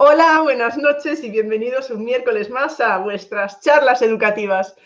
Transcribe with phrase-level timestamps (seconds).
[0.00, 4.76] Hola, buenas noches y bienvenidos un miércoles más a vuestras charlas educativas.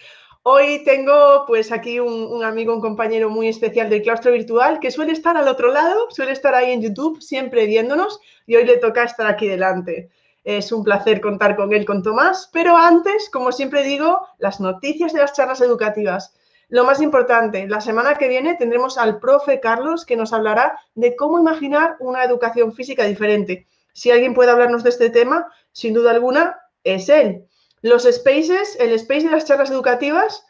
[0.43, 5.13] Hoy tengo pues aquí un, amigo, un compañero muy especial del claustro virtual que suele
[5.13, 9.05] estar al otro lado, suele estar ahí en YouTube siempre viéndonos y hoy le toca
[9.05, 10.09] estar aquí delante.
[10.45, 15.13] Es un placer contar con él, con Tomás, pero antes, como siempre digo, las noticias
[15.13, 16.35] de las charlas educativas.
[16.71, 21.17] Lo más importante, la semana que viene tendremos al profe Carlos que nos hablará de
[21.17, 23.67] cómo imaginar una educación física diferente.
[23.93, 27.47] Si alguien puede hablarnos de este tema, sin duda alguna, es él.
[27.83, 30.45] Los spaces, el space de las charlas educativas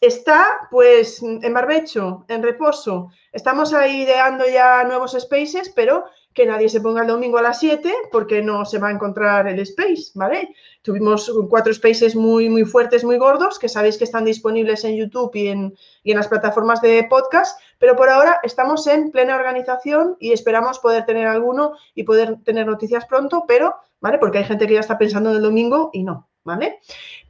[0.00, 3.10] está pues en barbecho, en reposo.
[3.32, 7.58] Estamos ahí ideando ya nuevos spaces, pero que nadie se ponga el domingo a las
[7.58, 10.54] 7 porque no se va a encontrar el space, ¿vale?
[10.82, 15.34] Tuvimos cuatro spaces muy, muy fuertes, muy gordos, que sabéis que están disponibles en YouTube
[15.34, 20.16] y en, y en las plataformas de podcast, pero por ahora estamos en plena organización
[20.18, 24.18] y esperamos poder tener alguno y poder tener noticias pronto, pero, ¿vale?
[24.18, 26.80] Porque hay gente que ya está pensando en el domingo y no, ¿vale?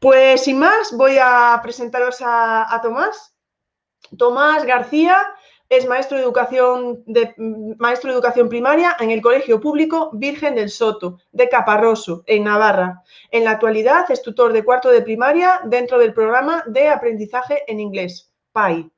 [0.01, 3.35] Pues sin más, voy a presentaros a, Tomás.
[4.17, 5.19] Tomás García
[5.69, 7.35] es maestro de, educación de,
[7.79, 13.03] maestro de educación primaria en el Colegio Público Virgen del Soto, de Caparroso, en Navarra.
[13.31, 17.81] En la actualidad es tutor de cuarto de primaria dentro del programa de aprendizaje en
[17.81, 18.91] inglés, PAI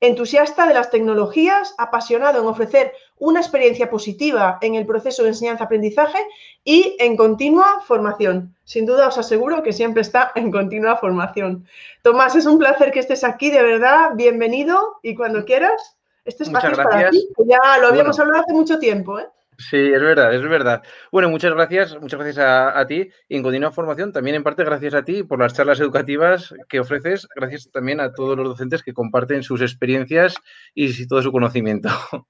[0.00, 6.18] entusiasta de las tecnologías, apasionado en ofrecer una experiencia positiva en el proceso de enseñanza-aprendizaje
[6.64, 8.56] y en continua formación.
[8.64, 11.66] Sin duda os aseguro que siempre está en continua formación.
[12.02, 16.70] Tomás, es un placer que estés aquí, de verdad, bienvenido y cuando quieras, este espacio
[16.70, 17.28] es para ti.
[17.46, 19.18] Ya lo habíamos hablado hace mucho tiempo.
[19.18, 19.26] ¿eh?
[19.60, 20.82] Sí, es verdad, es verdad.
[21.12, 24.94] Bueno, muchas gracias, muchas gracias a, ti y en continua formación también en parte gracias
[24.94, 28.94] a ti por las charlas educativas que ofreces, gracias también a todos los docentes que
[28.94, 30.34] comparten sus experiencias
[30.74, 31.90] y todo su conocimiento.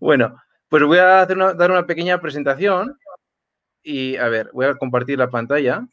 [0.00, 0.36] bueno,
[0.68, 2.96] pues voy a hacer dar una pequeña presentación
[3.82, 5.84] y a ver, voy a compartir la pantalla.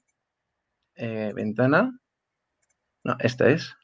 [0.96, 1.98] Eh, ventana.
[3.04, 3.76] No, esta es.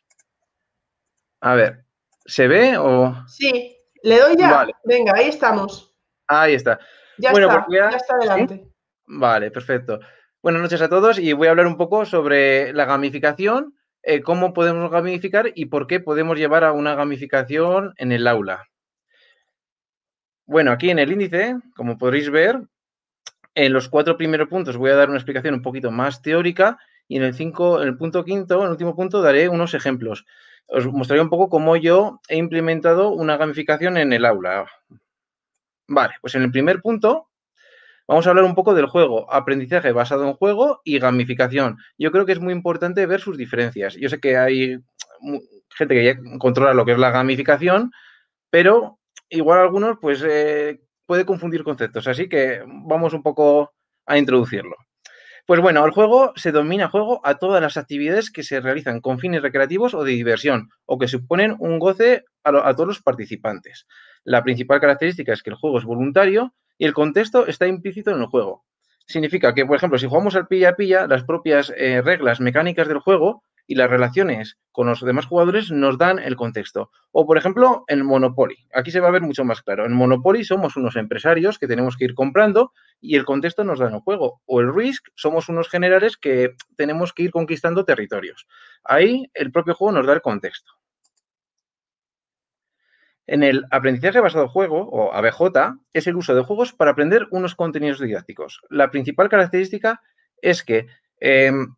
[1.41, 1.85] A ver,
[2.25, 3.15] ¿se ve o...?
[3.27, 4.67] Sí, le doy ya.
[4.83, 5.86] Venga, ahí estamos.
[6.27, 6.79] Ahí está.
[7.17, 7.89] Ya bueno, está, pues ya...
[7.89, 8.67] está adelante.
[9.05, 9.99] Vale, perfecto.
[10.41, 14.53] Buenas noches a todos y voy a hablar un poco sobre la gamificación, eh, cómo
[14.53, 18.67] podemos gamificar y por qué podemos llevar a una gamificación en el aula.
[20.45, 22.61] Bueno, aquí en el índice, como podréis ver,
[23.55, 26.77] en los cuatro primeros puntos voy a dar una explicación un poquito más teórica
[27.07, 30.25] y en el, cinco, en el punto quinto, en el último punto, daré unos ejemplos.
[30.67, 34.67] Os mostraré un poco cómo yo he implementado una gamificación en el aula.
[35.87, 37.29] Vale, pues en el primer punto
[38.07, 41.77] vamos a hablar un poco del juego, aprendizaje basado en juego y gamificación.
[41.97, 43.95] Yo creo que es muy importante ver sus diferencias.
[43.95, 44.77] Yo sé que hay
[45.69, 47.91] gente que ya controla lo que es la gamificación,
[48.49, 48.99] pero
[49.29, 53.73] igual algunos pues eh, puede confundir conceptos, así que vamos un poco
[54.05, 54.75] a introducirlo.
[55.45, 59.17] Pues bueno, el juego se domina juego a todas las actividades que se realizan con
[59.17, 63.87] fines recreativos o de diversión o que suponen un goce a todos los participantes.
[64.27, 68.19] La principal característica es que el juego es voluntario y el contexto está implícito en
[68.19, 68.65] el juego.
[69.05, 73.43] Significa que, por ejemplo, si jugamos al pilla-pilla, las propias eh, reglas mecánicas del juego
[73.67, 76.91] y las relaciones con los demás jugadores nos dan el contexto.
[77.13, 78.67] O, por ejemplo, en Monopoly.
[78.73, 79.85] Aquí se va a ver mucho más claro.
[79.85, 83.87] En Monopoly somos unos empresarios que tenemos que ir comprando y el contexto nos da
[83.87, 84.41] en el juego.
[84.45, 88.45] O el Risk, somos unos generales que tenemos que ir conquistando territorios.
[88.83, 90.73] Ahí el propio juego nos da el contexto.
[93.27, 97.27] En el aprendizaje basado en juego, o ABJ, es el uso de juegos para aprender
[97.31, 98.61] unos contenidos didácticos.
[98.69, 100.01] La principal característica
[100.41, 100.87] es que
[101.19, 101.75] em,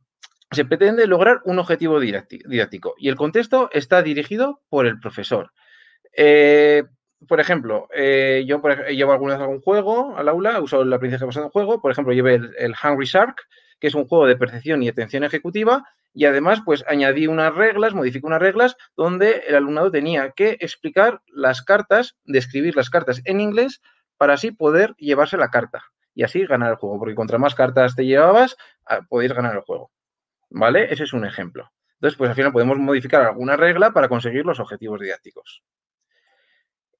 [0.51, 5.51] se pretende lograr un objetivo didáctico y el contexto está dirigido por el profesor.
[6.15, 6.83] Eh,
[7.27, 11.47] por ejemplo, eh, yo llevo alguna vez algún juego al aula, uso el aprendizaje basado
[11.47, 13.35] en juego, por ejemplo, llevé el Hungry Shark,
[13.79, 17.93] que es un juego de percepción y atención ejecutiva, y además, pues añadí unas reglas,
[17.93, 23.39] modificé unas reglas donde el alumnado tenía que explicar las cartas, describir las cartas en
[23.39, 23.81] inglés
[24.17, 25.83] para así poder llevarse la carta
[26.13, 29.61] y así ganar el juego, porque contra más cartas te llevabas, ah, podéis ganar el
[29.61, 29.91] juego.
[30.49, 30.91] ¿Vale?
[30.91, 31.71] Ese es un ejemplo.
[31.93, 35.63] Entonces, pues al final podemos modificar alguna regla para conseguir los objetivos didácticos.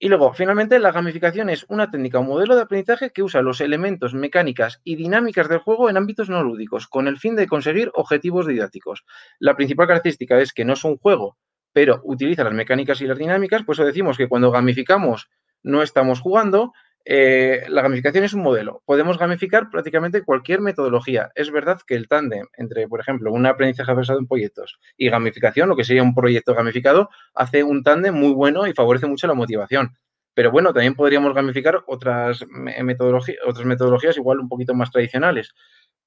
[0.01, 3.59] Y luego, finalmente, la gamificación es una técnica o modelo de aprendizaje que usa los
[3.59, 7.91] elementos mecánicas y dinámicas del juego en ámbitos no lúdicos, con el fin de conseguir
[7.93, 9.03] objetivos didácticos.
[9.39, 11.37] La principal característica es que no es un juego,
[11.73, 15.29] pero utiliza las mecánicas y las dinámicas, por eso decimos que cuando gamificamos
[15.63, 16.71] no estamos jugando,
[17.11, 18.83] eh, la gamificación es un modelo.
[18.85, 21.31] Podemos gamificar prácticamente cualquier metodología.
[21.33, 25.69] Es verdad que el tándem entre, por ejemplo, un aprendizaje basado en proyectos y gamificación,
[25.69, 29.33] lo que sería un proyecto gamificado, hace un tándem muy bueno y favorece mucho la
[29.33, 29.97] motivación.
[30.35, 35.55] Pero bueno, también podríamos gamificar otras, metodologías, otras metodologías igual un poquito más tradicionales.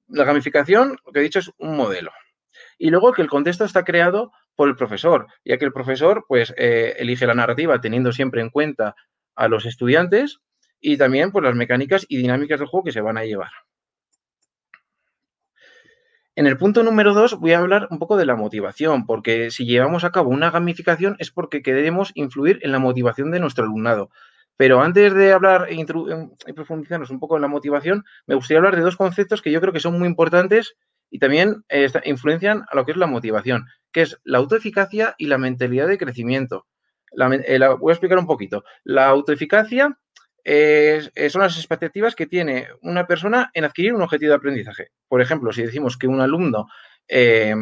[0.07, 2.13] La gamificación, lo que he dicho, es un modelo.
[2.79, 6.55] Y luego que el contexto está creado por el profesor, ya que el profesor pues
[6.57, 8.95] eh, elige la narrativa teniendo siempre en cuenta
[9.35, 10.39] a los estudiantes
[10.83, 13.51] y también pues, las mecánicas y dinámicas del juego que se van a llevar.
[16.35, 19.65] En el punto número dos voy a hablar un poco de la motivación, porque si
[19.65, 24.11] llevamos a cabo una gamificación es porque queremos influir en la motivación de nuestro alumnado.
[24.57, 28.77] Pero antes de hablar e y profundizarnos un poco en la motivación, me gustaría hablar
[28.77, 30.75] de dos conceptos que yo creo que son muy importantes
[31.11, 35.27] y también eh, influencian a lo que es la motivación, que es la autoeficacia y
[35.27, 36.67] la mentalidad de crecimiento.
[37.13, 38.65] Eh, voy a explicar un poquito.
[38.85, 39.99] La autoeficacia
[40.45, 44.89] eh, son las expectativas que tiene una persona en adquirir un objetivo de aprendizaje.
[45.09, 46.67] Por ejemplo, si decimos que un alumno
[47.09, 47.55] eh,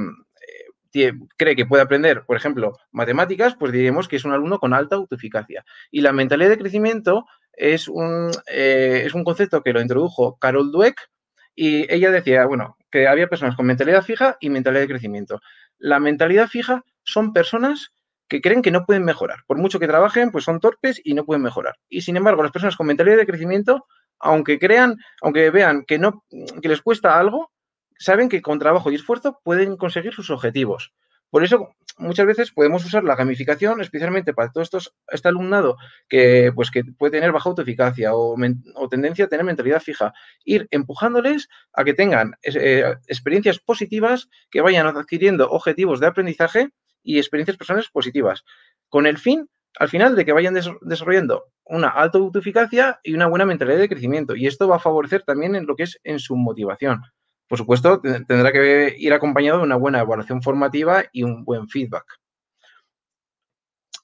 [1.37, 4.97] cree que puede aprender, por ejemplo, matemáticas, pues diríamos que es un alumno con alta
[4.97, 5.65] autoeficacia.
[5.91, 11.11] Y la mentalidad de crecimiento es un, es un concepto que lo introdujo Carol Dweck
[11.55, 15.41] y ella decía, bueno, que había personas con mentalidad fija y mentalidad de crecimiento.
[15.79, 17.93] La mentalidad fija son personas
[18.31, 19.41] que creen que no pueden mejorar.
[19.47, 21.75] Por mucho que trabajen, pues son torpes y no pueden mejorar.
[21.89, 23.87] Y sin embargo, las personas con mentalidad de crecimiento,
[24.21, 26.25] aunque crean, aunque vean que no,
[26.63, 27.51] que les cuesta algo,
[27.99, 30.95] saben que con trabajo y esfuerzo pueden conseguir sus objetivos.
[31.29, 35.77] Por eso, muchas veces podemos usar la gamificación, especialmente para todo estos, este alumnado
[36.09, 38.37] que, pues, que puede tener baja autoeficacia o,
[38.75, 40.13] o tendencia a tener mentalidad fija,
[40.45, 46.71] ir empujándoles a que tengan eh, experiencias positivas, que vayan adquiriendo objetivos de aprendizaje
[47.03, 48.45] y experiencias personales positivas,
[48.89, 49.49] con el fin,
[49.79, 54.35] al final, de que vayan desarrollando una alta autoeficacia y una buena mentalidad de crecimiento.
[54.35, 57.03] Y esto va a favorecer también en lo que es en su motivación.
[57.49, 62.05] Por supuesto, tendrá que ir acompañado de una buena evaluación formativa y un buen feedback.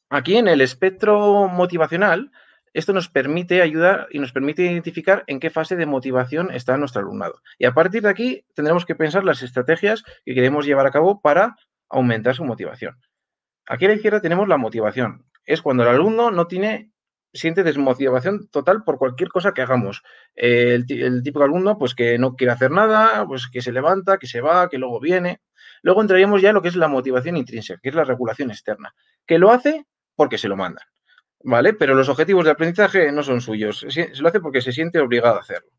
[0.08, 2.30] Aquí en el espectro motivacional,
[2.72, 7.00] esto nos permite ayudar y nos permite identificar en qué fase de motivación está nuestro
[7.00, 7.40] alumnado.
[7.58, 11.20] Y a partir de aquí tendremos que pensar las estrategias que queremos llevar a cabo
[11.20, 11.56] para
[11.88, 12.98] aumentar su motivación.
[13.66, 15.26] Aquí a la izquierda tenemos la motivación.
[15.44, 16.92] Es cuando el alumno no tiene,
[17.32, 20.02] siente desmotivación total por cualquier cosa que hagamos.
[20.34, 24.26] El, el típico alumno, pues que no quiere hacer nada, pues que se levanta, que
[24.26, 25.40] se va, que luego viene.
[25.82, 28.94] Luego entraríamos ya a lo que es la motivación intrínseca, que es la regulación externa,
[29.26, 30.84] que lo hace porque se lo mandan,
[31.44, 31.74] ¿vale?
[31.74, 35.36] Pero los objetivos de aprendizaje no son suyos, se lo hace porque se siente obligado
[35.36, 35.70] a hacerlo.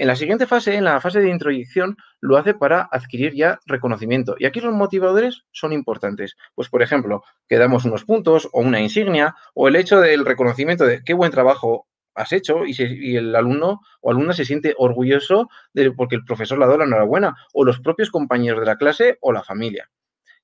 [0.00, 4.36] En la siguiente fase, en la fase de introyección, lo hace para adquirir ya reconocimiento.
[4.38, 6.36] Y aquí los motivadores son importantes.
[6.54, 10.86] Pues, por ejemplo, que damos unos puntos o una insignia o el hecho del reconocimiento
[10.86, 15.90] de qué buen trabajo has hecho y, el alumno o alumna se siente orgulloso de,
[15.90, 19.18] porque el profesor le ha dado la enhorabuena o los propios compañeros de la clase
[19.20, 19.90] o la familia.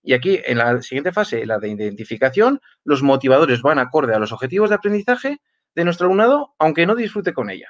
[0.03, 4.33] Y aquí, en la siguiente fase, la de identificación, los motivadores van acorde a los
[4.33, 5.41] objetivos de aprendizaje
[5.77, 7.69] de nuestro alumnado, aunque no disfrute con ella.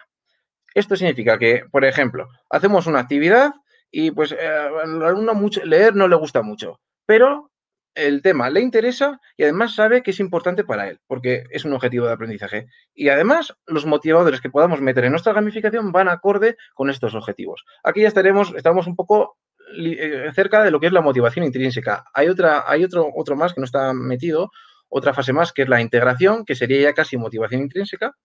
[0.75, 3.53] Esto significa que, por ejemplo, hacemos una actividad
[3.91, 7.53] y pues eh, al alumno mucho, leer no le gusta mucho, pero
[7.95, 11.73] el tema le interesa y además sabe que es importante para él, porque es un
[11.73, 12.67] objetivo de aprendizaje.
[12.93, 17.65] Y además, los motivadores que podamos meter en nuestra gamificación van acorde con estos objetivos.
[17.85, 19.39] Aquí ya estaremos, estamos un poco
[19.77, 22.05] eh, cerca de lo que es la motivación intrínseca.
[22.13, 24.51] Hay, otra, hay otro, otro más que no está metido,
[24.89, 28.17] otra fase más que es la integración, que sería ya casi motivación intrínseca.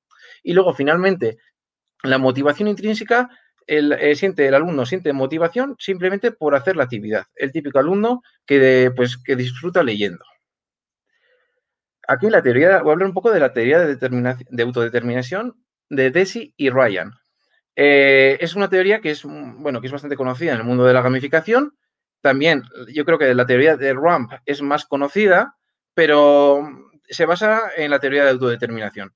[0.43, 1.37] Y luego, finalmente,
[2.03, 3.29] la motivación intrínseca,
[3.67, 7.25] el, eh, siente, el alumno siente motivación simplemente por hacer la actividad.
[7.35, 10.23] El típico alumno que, pues, que disfruta leyendo.
[12.07, 15.53] Aquí la teoría, voy a hablar un poco de la teoría de, de autodeterminación
[15.89, 17.13] de Desi y Ryan.
[17.75, 20.93] Eh, es una teoría que es, bueno, que es bastante conocida en el mundo de
[20.93, 21.77] la gamificación.
[22.21, 22.63] También
[22.93, 25.55] yo creo que la teoría de RAMP es más conocida,
[25.93, 26.67] pero
[27.07, 29.13] se basa en la teoría de autodeterminación.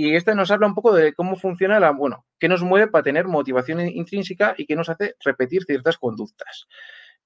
[0.00, 3.02] Y esta nos habla un poco de cómo funciona la, bueno, qué nos mueve para
[3.02, 6.68] tener motivación intrínseca y qué nos hace repetir ciertas conductas.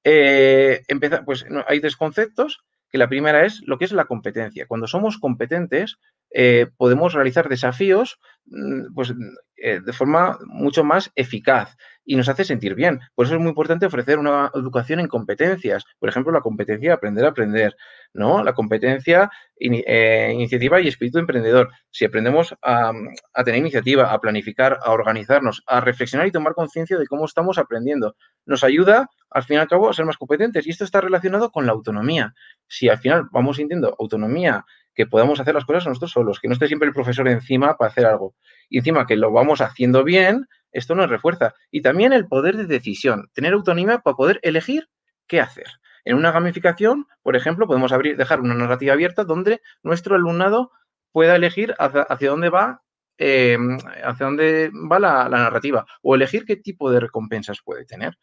[0.02, 0.81] Eh,
[1.26, 4.64] pues hay tres conceptos, que la primera es lo que es la competencia.
[4.67, 5.99] Cuando somos competentes,
[6.35, 9.15] eh, podemos realizar desafíos mm, pues,
[9.57, 13.01] eh, de forma mucho más eficaz y nos hace sentir bien.
[13.15, 15.85] Por eso es muy importante ofrecer una educación en competencias.
[16.01, 17.77] Por ejemplo, la competencia de aprender a aprender,
[18.12, 18.43] ¿no?
[18.43, 21.71] La competencia, eh, iniciativa y espíritu emprendedor.
[21.91, 22.93] Si aprendemos a,
[23.33, 27.59] a, tener iniciativa, a planificar, a organizarnos, a reflexionar y tomar conciencia de cómo estamos
[27.59, 30.67] aprendiendo, nos ayuda, al fin y al cabo, a ser más competentes.
[30.67, 32.35] Y esto está relacionado con la autonomía.
[32.67, 36.55] Si al final vamos sintiendo autonomía, que podamos hacer las cosas nosotros solos, que no
[36.55, 38.35] esté siempre el profesor encima para hacer algo.
[38.69, 41.55] Y encima que lo vamos haciendo bien, esto nos refuerza.
[41.71, 44.89] Y también el poder de decisión, tener autonomía para poder elegir
[45.27, 45.67] qué hacer.
[46.05, 50.73] En una gamificación, por ejemplo, podemos abrir, dejar una narrativa abierta donde nuestro alumnado
[51.13, 52.83] pueda elegir hacia, dónde va,
[53.19, 58.17] em, hacia dónde va la, narrativa o elegir qué tipo de recompensas puede tener.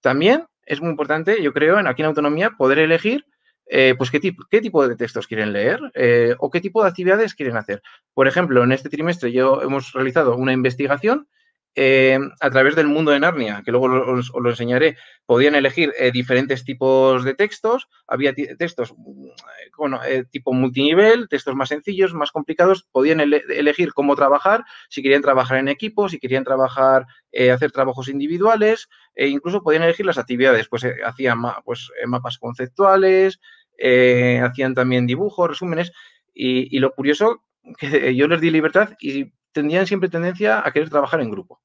[0.00, 3.24] También es muy importante, yo creo, en aquí en autonomía, poder elegir
[3.66, 6.88] eh, pues qué tipo, qué tipo de textos quieren leer eh, o qué tipo de
[6.88, 7.82] actividades quieren hacer.
[8.12, 11.28] Por ejemplo, en este trimestre yo hemos realizado una investigación
[11.76, 16.12] eh, a través del mundo de Narnia, que luego os, lo enseñaré, podían elegir eh,
[16.12, 17.88] diferentes tipos de textos.
[18.06, 18.94] Había textos
[19.76, 22.86] bueno, eh, tipo multinivel, textos más sencillos, más complicados.
[22.92, 27.06] Podían elegir cómo trabajar, si querían trabajar en equipo, si querían trabajar,
[27.52, 30.68] hacer trabajos individuales, e incluso podían elegir las actividades.
[30.68, 33.40] Pues hacían pues, mapas conceptuales,
[33.76, 35.90] hacían también dibujos, resúmenes.
[36.32, 37.42] Y, y lo curioso
[37.78, 41.62] que yo les di libertad y tendrían siempre tendencia a querer trabajar en grupo.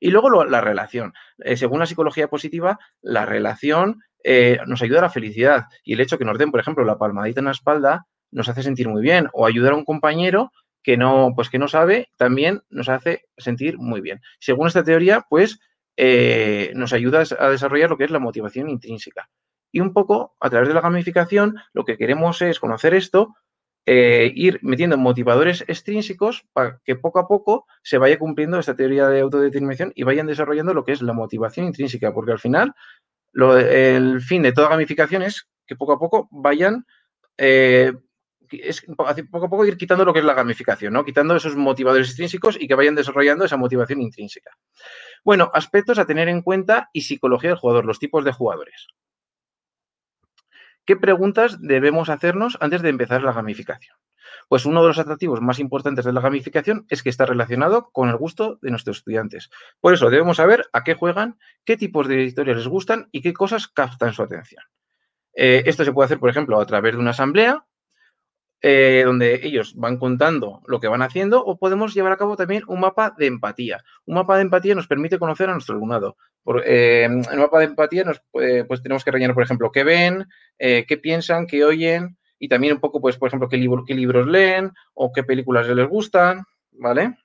[0.00, 1.12] Y luego la relación.
[1.38, 6.00] Eh, según la psicología positiva, la relación eh, nos ayuda a la felicidad y el
[6.00, 9.02] hecho que nos den, por ejemplo, la palmadita en la espalda nos hace sentir muy
[9.02, 13.24] bien o ayudar a un compañero que no, pues que no sabe, también nos hace
[13.36, 14.20] sentir muy bien.
[14.40, 15.60] Según esta teoría, pues
[15.96, 19.28] eh, nos ayuda a desarrollar lo que es la motivación intrínseca.
[19.70, 23.34] Y un poco, a través de la gamificación, lo que queremos es conocer esto
[23.84, 29.08] eh, ir metiendo motivadores extrínsecos para que poco a poco se vaya cumpliendo esta teoría
[29.08, 32.74] de autodeterminación y vayan desarrollando lo que es la motivación intrínseca, porque al final
[33.34, 36.86] el fin de toda gamificación es que poco a poco vayan,
[37.38, 37.92] eh,
[38.50, 41.04] es poco a poco ir quitando lo que es la gamificación, ¿no?
[41.04, 44.50] quitando esos motivadores extrínsecos y que vayan desarrollando esa motivación intrínseca.
[45.24, 48.86] Bueno, aspectos a tener en cuenta y psicología del jugador, los tipos de jugadores.
[50.84, 53.96] ¿Qué preguntas debemos hacernos antes de empezar la gamificación?
[54.48, 58.08] Pues uno de los atractivos más importantes de la gamificación es que está relacionado con
[58.08, 59.48] el gusto de nuestros estudiantes.
[59.80, 63.32] Por eso debemos saber a qué juegan, qué tipos de historias les gustan y qué
[63.32, 64.64] cosas captan su atención.
[65.34, 67.64] Eh, esto se puede hacer, por ejemplo, a través de una asamblea
[68.64, 72.62] eh, donde ellos van contando lo que van haciendo o podemos llevar a cabo también
[72.68, 73.82] un mapa de empatía.
[74.06, 76.16] Un mapa de empatía nos permite conocer a nuestro alumnado.
[76.44, 80.28] Por, eh, el mapa de empatía nos, pues tenemos que rellenar, por ejemplo, qué ven,
[80.58, 84.26] eh, qué piensan, qué oyen y también un poco, pues, por ejemplo, qué, qué libros
[84.28, 87.16] leen o qué películas les gustan, ¿vale?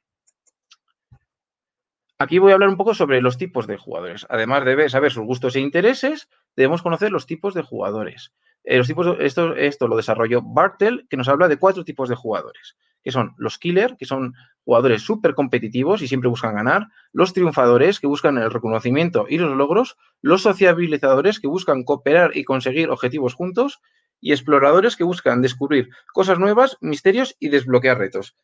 [2.20, 4.26] Aquí voy a hablar un poco sobre los tipos de jugadores.
[4.30, 8.34] Además de saber sus gustos e intereses, debemos conocer los tipos de jugadores.
[8.70, 12.76] Eh, tipos, esto, esto lo desarrolló Bartel, que nos habla de cuatro tipos de jugadores,
[13.02, 14.34] que son los killer, que son
[14.66, 19.56] jugadores súper competitivos y siempre buscan ganar, los triunfadores, que buscan el reconocimiento y los
[19.56, 23.80] logros, los sociabilizadores, que buscan cooperar y conseguir objetivos juntos,
[24.20, 28.36] y exploradores, que buscan descubrir cosas nuevas, misterios y desbloquear retos.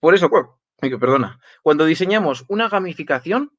[0.00, 0.30] Por eso,
[0.80, 3.52] perdona, cuando diseñamos una gamificación,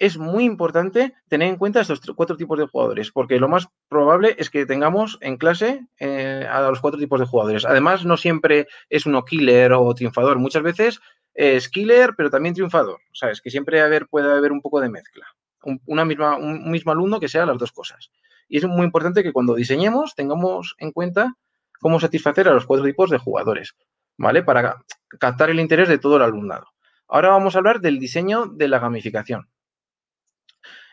[0.00, 4.34] es muy importante tener en cuenta estos cuatro tipos de jugadores, porque lo más probable
[4.38, 7.64] es que tengamos en clase eh, a los cuatro tipos de jugadores.
[7.64, 11.00] Además, no siempre es uno killer o triunfador, muchas veces
[11.34, 13.00] es killer, pero también triunfador.
[13.12, 15.26] Sabes que siempre puede haber un poco de mezcla.
[15.62, 18.10] Un, un mismo alumno que sea las dos cosas.
[18.48, 21.34] Y es muy importante que cuando diseñemos tengamos en cuenta
[21.80, 23.76] cómo satisfacer a los cuatro tipos de jugadores,
[24.16, 24.42] ¿vale?
[24.42, 24.82] Para
[25.20, 26.66] captar el interés de todo el alumnado.
[27.06, 29.48] Ahora vamos a hablar del diseño de la gamificación.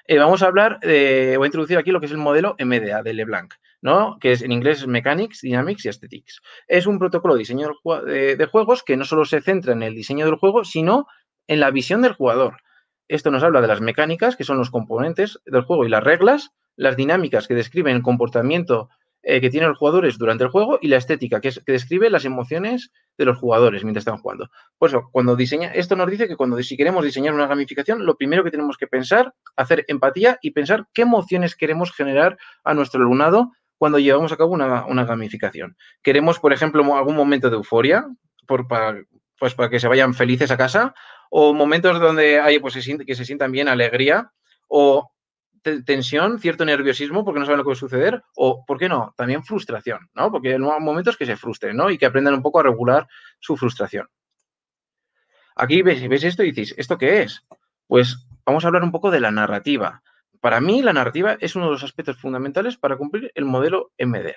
[0.08, 3.14] Eh, vamos a hablar, voy a introducir aquí lo que es el modelo MDA de
[3.14, 4.18] LeBlanc, ¿no?
[4.20, 6.42] que es en inglés Mechanics, Dynamics y Aesthetics.
[6.68, 10.26] Es un protocolo de diseño de juegos que no solo se centra en el diseño
[10.26, 11.08] del juego, sino
[11.48, 12.58] en la visión del jugador.
[13.08, 16.52] Esto nos habla de las mecánicas, que son los componentes del juego y las reglas,
[16.76, 18.90] las dinámicas que describen el comportamiento
[19.28, 22.92] eh, que tienen los jugadores durante el juego y la estética, que, describe las emociones
[23.18, 24.52] de los jugadores mientras están jugando.
[24.78, 28.18] Por eso, cuando diseña, esto nos dice que cuando si queremos diseñar una gamificación, lo
[28.18, 33.02] primero que tenemos que pensar, hacer empatía y pensar qué emociones queremos generar a nuestro
[33.02, 35.76] alumnado cuando llevamos a cabo una, gamificación.
[36.04, 38.06] Queremos, por ejemplo, algún momento de euforia,
[38.46, 39.02] por, para,
[39.40, 40.94] pues para que se vayan felices a casa,
[41.32, 44.32] o momentos donde hay, pues, que se sientan bien alegría,
[44.68, 45.10] o
[45.86, 49.14] tensión, cierto nerviosismo porque no saben lo que va a suceder, o, ¿por qué no?
[49.18, 50.32] También frustración, ¿no?
[50.32, 51.90] Porque hay momentos que se frustren, ¿no?
[51.90, 53.08] Y que aprendan un poco a regular
[53.40, 54.08] su frustración.
[55.56, 57.46] Aquí ves, ves esto y dices, ¿esto qué es?
[57.88, 60.04] Pues vamos a hablar un poco de la narrativa.
[60.42, 64.36] Para mí, la narrativa es uno de los aspectos fundamentales para cumplir el modelo MDA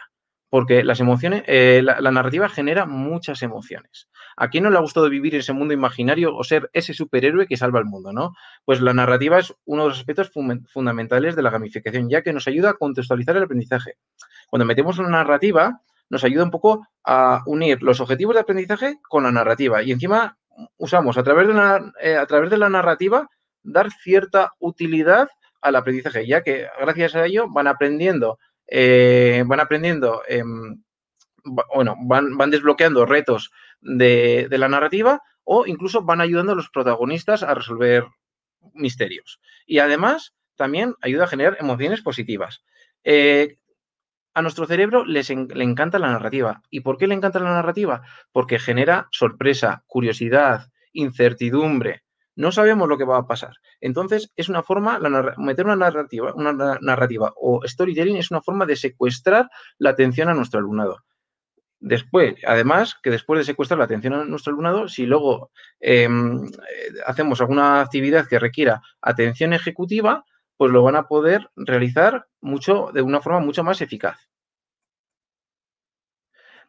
[0.50, 4.08] porque las emociones, eh, la, narrativa genera muchas emociones.
[4.36, 7.56] ¿A quién no le ha gustado vivir ese mundo imaginario o ser ese superhéroe que
[7.56, 8.32] salva el mundo, no?
[8.64, 12.48] Pues la narrativa es uno de los aspectos fundamentales de la gamificación, ya que nos
[12.48, 13.94] ayuda a contextualizar el aprendizaje.
[14.48, 19.24] Cuando metemos una narrativa, nos ayuda un poco a unir los objetivos de aprendizaje con
[19.24, 20.38] la narrativa y encima
[20.76, 23.28] usamos a través de, eh, a través de la narrativa
[23.62, 25.28] dar cierta utilidad
[25.60, 28.38] al aprendizaje, ya que gracias a ello van aprendiendo
[28.68, 30.82] eh, van aprendiendo, em,
[31.44, 37.42] bueno, van, van, desbloqueando retos de, la narrativa o incluso van ayudando a los protagonistas
[37.42, 38.04] a resolver
[38.75, 39.40] misterios.
[39.66, 42.62] Y además también ayuda a generar emociones positivas.
[43.04, 43.56] Eh,
[44.34, 46.62] a nuestro cerebro les le encanta la narrativa.
[46.70, 48.02] ¿Y por qué le encanta la narrativa?
[48.30, 52.02] Porque genera sorpresa, curiosidad, incertidumbre
[52.38, 53.54] no sabemos lo que va a pasar.
[53.80, 55.00] Entonces, es una forma,
[55.38, 60.35] meter una narrativa, una narrativa o storytelling es una forma de secuestrar la atención a
[60.35, 61.04] nuestro alumnado.
[61.80, 66.49] Después, además, que después de secuestrar la atención a nuestro alumnado, si luego em,
[67.07, 70.25] hacemos alguna actividad que requiera atención ejecutiva,
[70.57, 74.28] pues lo van a poder realizar mucho, de una forma mucho más eficaz.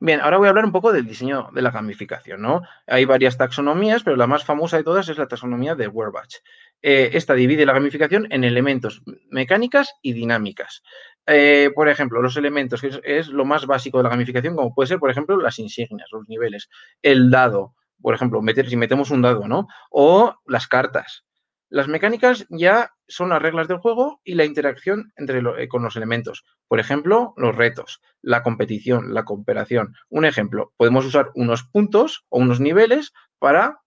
[0.01, 2.61] Bien, ahora voy a hablar un poco del diseño de la gamificación, ¿no?
[2.87, 6.35] Hay varias taxonomías, pero la más famosa de todas es la taxonomía de Werbach.
[6.81, 10.83] Eh, esta divide la gamificación en elementos mecánicas y dinámicas.
[11.27, 14.87] Eh, por ejemplo, los elementos, que es, lo más básico de la gamificación, como puede
[14.87, 16.69] ser, por ejemplo, las insignias, los niveles,
[17.01, 19.67] el dado, por ejemplo, si metemos un dado, ¿no?
[19.91, 21.25] O las cartas.
[21.69, 25.95] Las mecánicas ya son las reglas del juego y la interacción entre eh, con los
[25.95, 26.43] elementos.
[26.67, 29.93] Por ejemplo, los retos, la competición, la cooperación.
[30.09, 33.81] Un ejemplo, podemos usar unos puntos o unos niveles para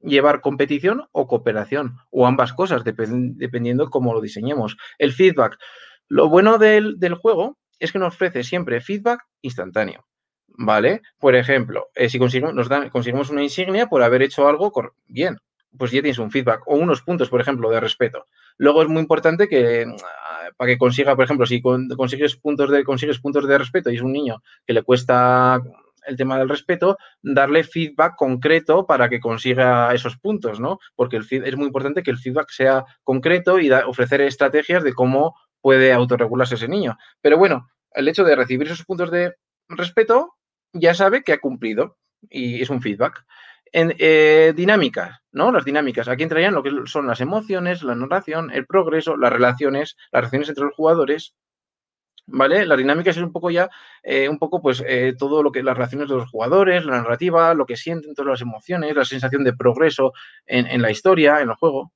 [0.00, 4.76] llevar competición o cooperación, o ambas cosas, dependiendo cómo lo diseñemos.
[4.98, 5.58] El feedback.
[6.08, 10.06] Lo bueno del, juego es que nos ofrece siempre feedback instantáneo.
[10.56, 11.02] ¿Vale?
[11.18, 14.72] Por ejemplo, eh, si conseguimos, nos conseguimos una insignia por haber hecho algo
[15.06, 15.38] bien,
[15.78, 18.26] pues ya tienes un feedback o unos puntos, por ejemplo, de respeto.
[18.56, 22.84] Luego es muy importante que ah, para que consiga, por ejemplo, si consigues puntos de
[22.84, 25.60] consigues puntos de respeto y es un niño que le cuesta
[26.06, 30.78] el tema del respeto, darle feedback concreto para que consiga esos puntos, ¿no?
[30.94, 35.34] Porque el es muy importante que el feedback sea concreto y ofrecer estrategias de cómo
[35.60, 36.98] puede autorregularse ese niño.
[37.22, 39.34] Pero bueno, el hecho de recibir esos puntos de
[39.68, 40.34] respeto
[40.72, 41.96] ya sabe que ha cumplido
[42.28, 43.24] y es un feedback.
[43.76, 45.50] En eh, dinámicas, ¿no?
[45.50, 46.06] Las dinámicas.
[46.06, 50.48] Aquí entrarían lo que son las emociones, la narración, el progreso, las relaciones, las relaciones
[50.50, 51.34] entre los jugadores,
[52.28, 52.66] ¿vale?
[52.66, 53.68] Las dinámicas es un poco ya,
[54.04, 57.52] eh, un poco pues eh, todo lo que las relaciones de los jugadores, la narrativa,
[57.54, 60.12] lo que sienten, todas las emociones, la sensación de progreso
[60.46, 61.90] en la historia, en el juego.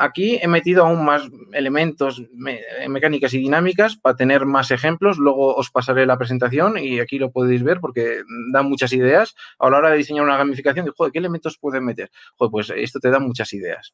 [0.00, 5.18] Aquí he metido aún más elementos mecánicas y dinámicas para tener más ejemplos.
[5.18, 9.34] Luego os pasaré la presentación y aquí lo podéis ver porque da muchas ideas.
[9.58, 12.12] A la hora de diseñar una gamificación, de, joder, ¿qué elementos pueden meter?
[12.36, 13.92] Joder, pues esto te da muchas ideas.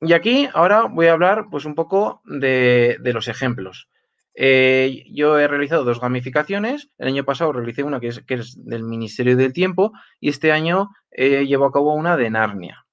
[0.00, 3.88] Y aquí ahora voy a hablar pues un poco de, los ejemplos.
[4.36, 6.88] Eh, yo he realizado dos gamificaciones.
[6.98, 10.52] El año pasado realicé una que es, que es del Ministerio del Tiempo y este
[10.52, 12.86] año eh, llevo a cabo una de Narnia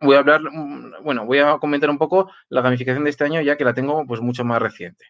[0.00, 3.40] voy a hablar, mm, bueno, voy a comentar un poco la gamificación de este año
[3.40, 5.06] ya que la tengo pues mucho más reciente.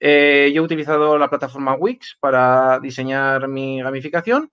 [0.00, 4.50] Eh, yo he utilizado la plataforma Wix para diseñar mi gamificación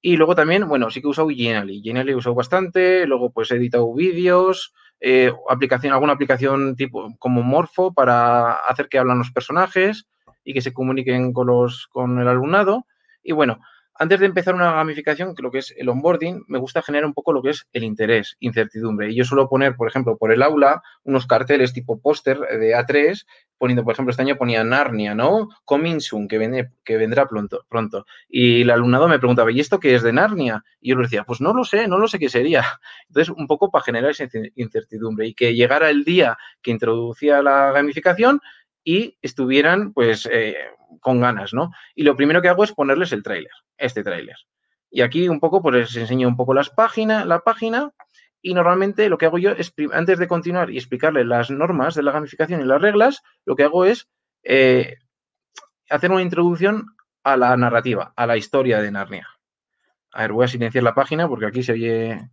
[0.00, 1.82] y luego también, bueno, sí que he usado Genially.
[1.82, 7.42] Genially he usado bastante, luego pues he editado vídeos, eh, aplicación, alguna aplicación tipo como
[7.42, 10.06] Morpho para hacer que hablan los personajes
[10.44, 12.86] y que se comuniquen con, los, con el alumnado.
[13.22, 13.60] Y bueno,
[13.98, 17.14] antes de empezar una gamificación, que lo que es el onboarding, me gusta generar un
[17.14, 19.10] poco lo que es el interés, incertidumbre.
[19.10, 23.24] Y yo suelo poner, por ejemplo, por el aula, unos carteles tipo póster de A3,
[23.58, 25.48] poniendo, por ejemplo, este año ponía Narnia, ¿no?
[25.64, 28.06] Coming soon, que, que vendrá pronto, pronto.
[28.28, 30.64] Y el alumnado me preguntaba, ¿y esto qué es de Narnia?
[30.80, 32.64] Y yo le decía, pues no lo sé, no lo sé qué sería.
[33.08, 37.72] Entonces, un poco para generar esa incertidumbre y que llegara el día que introducía la
[37.72, 38.40] gamificación
[38.88, 40.56] y estuvieran, pues, eh,
[41.02, 41.72] con ganas, ¿no?
[41.94, 44.36] Y lo primero que hago es ponerles el tráiler, este tráiler.
[44.90, 47.92] Y aquí un poco, pues les enseño un poco las páginas, la página
[48.40, 52.02] y normalmente lo que hago yo es, antes de continuar y explicarles las normas de
[52.02, 54.08] la gamificación y las reglas, lo que hago es
[54.42, 54.96] eh,
[55.90, 56.86] hacer una introducción
[57.24, 59.28] a la narrativa, a la historia de Narnia.
[60.12, 62.30] A ver, voy a silenciar la página porque aquí se oye...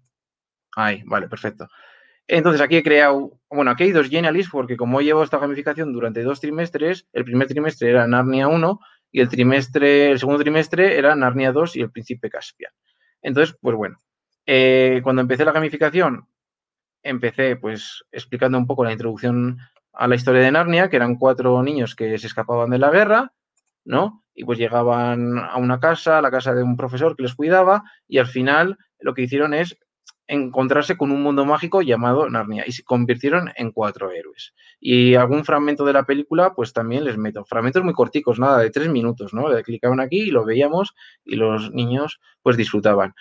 [0.78, 1.68] Ahí, vale, perfecto.
[2.28, 6.24] Entonces aquí he creado, bueno, aquí hay dos Genialists porque como llevo esta gamificación durante
[6.24, 8.80] dos trimestres, el primer trimestre era Narnia 1
[9.12, 12.72] y el trimestre, el segundo trimestre era Narnia 2 y el Príncipe Caspian.
[13.22, 13.98] Entonces, pues bueno,
[14.46, 16.28] eh, cuando empecé la gamificación,
[17.04, 19.60] empecé pues explicando un poco la introducción
[19.94, 23.34] a la historia de Narnia, que eran cuatro niños que se escapaban de la guerra,
[23.86, 24.24] ¿no?
[24.34, 27.84] Y pues llegaban a una casa, a la casa de un profesor que les cuidaba,
[28.08, 29.78] y al final lo que hicieron es
[30.28, 34.54] encontrarse con un mundo mágico llamado Narnia y se convirtieron en cuatro héroes.
[34.80, 37.46] Y algún fragmento de la película, pues también les meto.
[37.46, 39.50] Fragmentos muy corticos, nada, de tres minutos, ¿no?
[39.50, 43.14] Le clicaban aquí y lo veíamos y los niños pues disfrutaban.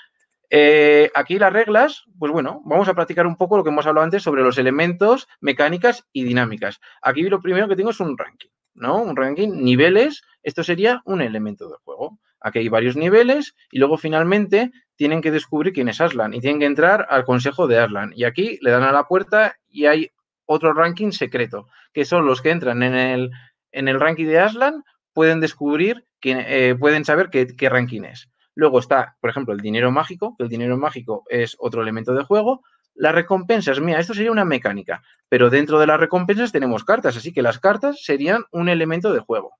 [0.51, 4.05] Eh, aquí las reglas, pues bueno, vamos a practicar un poco lo que hemos hablado
[4.05, 6.81] antes sobre los elementos, mecánicas y dinámicas.
[7.03, 9.03] Aquí lo primero que tengo es un ranking, ¿no?
[9.03, 12.19] Un ranking, niveles, esto sería un elemento del juego.
[12.41, 16.61] Aquí hay varios niveles y luego finalmente tienen que descubrir quién es Aslan y tienen
[16.61, 18.13] que entrar al consejo de Aslan.
[18.15, 20.11] Y aquí le dan a la puerta y hay
[20.47, 23.31] otro ranking secreto, que son los que entran en el,
[23.73, 28.29] en el ranking de Aslan, pueden descubrir, eh, pueden saber qué, qué ranking es.
[28.55, 32.25] Luego está, por ejemplo, el dinero mágico, que el dinero mágico es otro elemento de
[32.25, 32.63] juego.
[32.95, 37.33] Las recompensas, mira, esto sería una mecánica, pero dentro de las recompensas tenemos cartas, así
[37.33, 39.57] que las cartas serían un elemento de juego.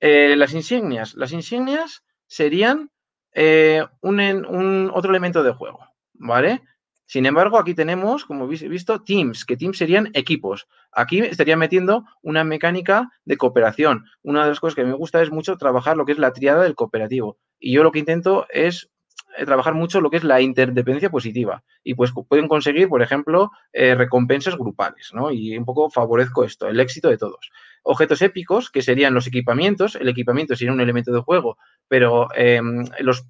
[0.00, 1.14] Eh, las insignias.
[1.14, 2.90] Las insignias serían
[3.32, 5.80] eh, un, otro elemento de juego,
[6.14, 6.62] ¿vale?
[7.06, 10.68] Sin embargo, aquí tenemos, como habéis visto, teams, que teams serían equipos.
[10.92, 14.04] Aquí estaría metiendo una mecánica de cooperación.
[14.22, 16.64] Una de las cosas que me gusta es mucho trabajar lo que es la triada
[16.64, 17.38] del cooperativo.
[17.58, 18.90] Y yo lo que intento es
[19.38, 21.64] eh, trabajar mucho lo que es la interdependencia positiva.
[21.82, 25.30] Y pues pueden conseguir, por ejemplo, recompensas grupales, ¿no?
[25.30, 27.50] Y un poco favorezco esto, el éxito de todos
[27.88, 29.96] objetos épicos, que serían los equipamientos.
[29.96, 31.56] El equipamiento sería un elemento de juego,
[31.88, 33.24] pero em, los,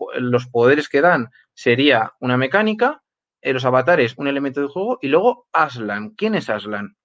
[0.51, 3.03] poderes que dan sería una mecánica,
[3.41, 6.11] eh, los avatares un elemento de juego y luego Aslan.
[6.17, 6.97] ¿Quién es Aslan?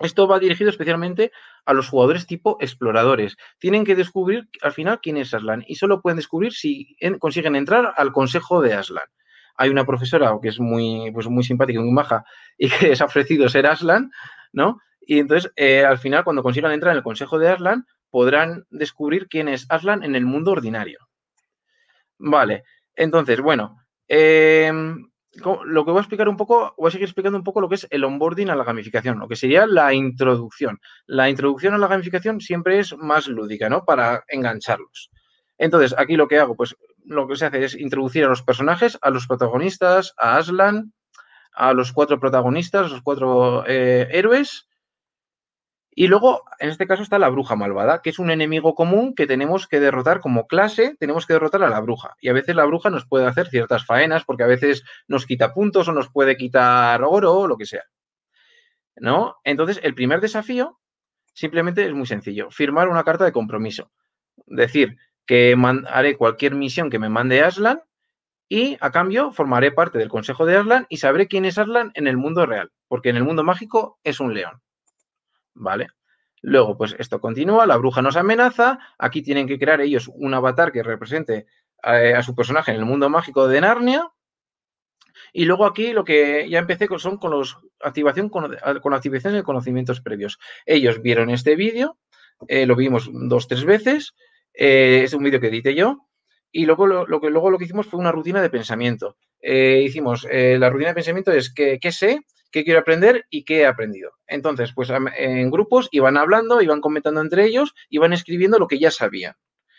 [0.00, 1.30] Esto va dirigido especialmente
[1.64, 3.36] a los jugadores tipo exploradores.
[3.60, 7.94] Tienen que descubrir al final quién es Aslan y solo pueden descubrir si consiguen entrar
[7.96, 9.06] al consejo de Aslan.
[9.54, 12.24] Hay una profesora que es muy, pues muy simpática muy maja
[12.58, 14.10] y que les ha ofrecido ser Aslan,
[14.52, 14.80] ¿no?
[15.00, 19.28] Y entonces, eh, al final, cuando consigan entrar en el consejo de Aslan, podrán descubrir
[19.28, 20.98] quién es Aslan en el mundo ordinario.
[22.18, 25.10] Vale, entonces, bueno, em,
[25.64, 27.76] lo que voy a explicar un poco, voy a seguir explicando un poco lo que
[27.76, 30.78] es el onboarding a la gamificación, lo que sería la introducción.
[31.06, 33.84] La introducción a la gamificación siempre es más lúdica, ¿no?
[33.84, 35.10] Para engancharlos.
[35.56, 38.98] Entonces, aquí lo que hago, pues lo que se hace es introducir a los personajes,
[39.02, 40.92] a los protagonistas, a Aslan,
[41.52, 44.68] a los cuatro protagonistas, a los cuatro eh, héroes,
[46.00, 49.26] y luego, en este caso, está la bruja malvada, que es un enemigo común que
[49.26, 52.16] tenemos que derrotar como clase, tenemos que derrotar a la bruja.
[52.22, 55.52] Y a veces la bruja nos puede hacer ciertas faenas, porque a veces nos quita
[55.52, 57.84] puntos o nos puede quitar oro o lo que sea.
[58.96, 59.36] ¿No?
[59.44, 60.80] Entonces, el primer desafío
[61.34, 63.92] simplemente es muy sencillo, firmar una carta de compromiso.
[64.46, 65.54] Decir que
[65.86, 67.82] haré cualquier misión que me mande Aslan
[68.48, 72.06] y a cambio formaré parte del consejo de Aslan y sabré quién es Aslan en
[72.06, 74.62] el mundo real, porque en el mundo mágico es un león.
[75.60, 75.88] ¿Vale?
[76.42, 80.72] Luego, pues esto continúa, la bruja nos amenaza, aquí tienen que crear ellos un avatar
[80.72, 81.46] que represente
[81.84, 84.10] eh, a, su personaje en el mundo mágico de Narnia.
[85.32, 89.34] Y luego aquí lo que ya empecé con, son con los activación con, con activación
[89.34, 90.38] de conocimientos previos.
[90.64, 91.98] Ellos vieron este vídeo,
[92.48, 94.14] eh, lo vimos dos, tres veces,
[94.54, 96.08] eh, es un vídeo que edité yo,
[96.50, 99.16] y luego lo, que, luego lo que hicimos fue una rutina de pensamiento.
[99.40, 102.20] hicimos, la rutina de pensamiento es que, ¿qué sé?
[102.50, 104.12] Qué quiero aprender y qué he aprendido.
[104.26, 108.90] Entonces, pues en grupos iban hablando, iban comentando entre ellos, iban escribiendo lo que ya
[108.90, 109.34] sabían.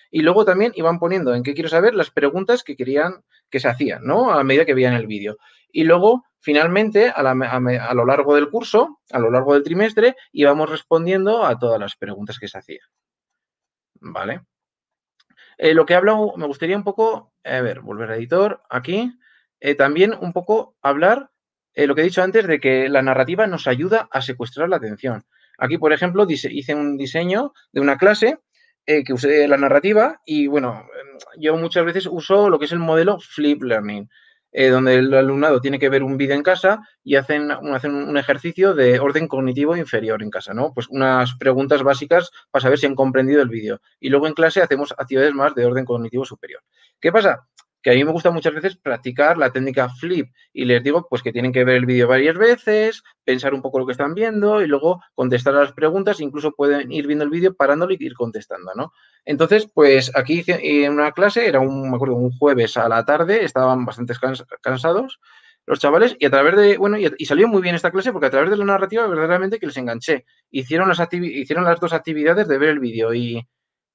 [0.09, 3.69] Y luego también iban poniendo en qué quiero saber las preguntas que querían que se
[3.69, 4.31] hacían, ¿no?
[4.31, 5.37] A medida que veían el vídeo.
[5.71, 11.45] Y luego, finalmente, a, lo largo del curso, a lo largo del trimestre, íbamos respondiendo
[11.45, 12.87] a todas las preguntas que se hacían.
[14.01, 14.41] ¿Vale?
[15.57, 19.13] Eh, lo que he hablado, me gustaría un poco, a ver, volver a editor, aquí,
[19.59, 21.31] eh, también un poco hablar
[21.73, 24.77] eh, lo que he dicho antes de que la narrativa nos ayuda a secuestrar la
[24.77, 25.23] atención.
[25.57, 28.39] Aquí, por ejemplo, hice un diseño de una clase
[28.85, 30.87] eh, que usé la narrativa y, bueno,
[31.37, 34.09] yo muchas veces uso lo que es el modelo Flip Learning,
[34.53, 38.17] eh, donde el alumnado tiene que ver un vídeo en casa y hacen, hacen un
[38.17, 40.73] ejercicio de orden cognitivo inferior en casa, ¿no?
[40.73, 43.79] Pues unas preguntas básicas para saber si han comprendido el vídeo.
[43.99, 46.61] Y luego en clase hacemos actividades más de orden cognitivo superior.
[46.99, 47.47] ¿Qué pasa?
[47.81, 51.21] Que a mí me gusta muchas veces practicar la técnica flip y les digo pues
[51.21, 54.61] que tienen que ver el vídeo varias veces, pensar un poco lo que están viendo
[54.61, 58.13] y luego contestar a las preguntas, incluso pueden ir viendo el vídeo parándolo y ir
[58.13, 58.93] contestando, ¿no?
[59.25, 63.43] Entonces, pues aquí en una clase, era un, me acuerdo, un jueves a la tarde,
[63.43, 64.13] estaban bastante
[64.61, 65.19] cansados
[65.67, 68.31] los chavales y a través de, bueno, y, salió muy bien esta clase porque a
[68.31, 70.25] través de la narrativa verdaderamente que les enganché.
[70.49, 73.47] Hicieron las, hicieron las dos actividades de ver el vídeo y,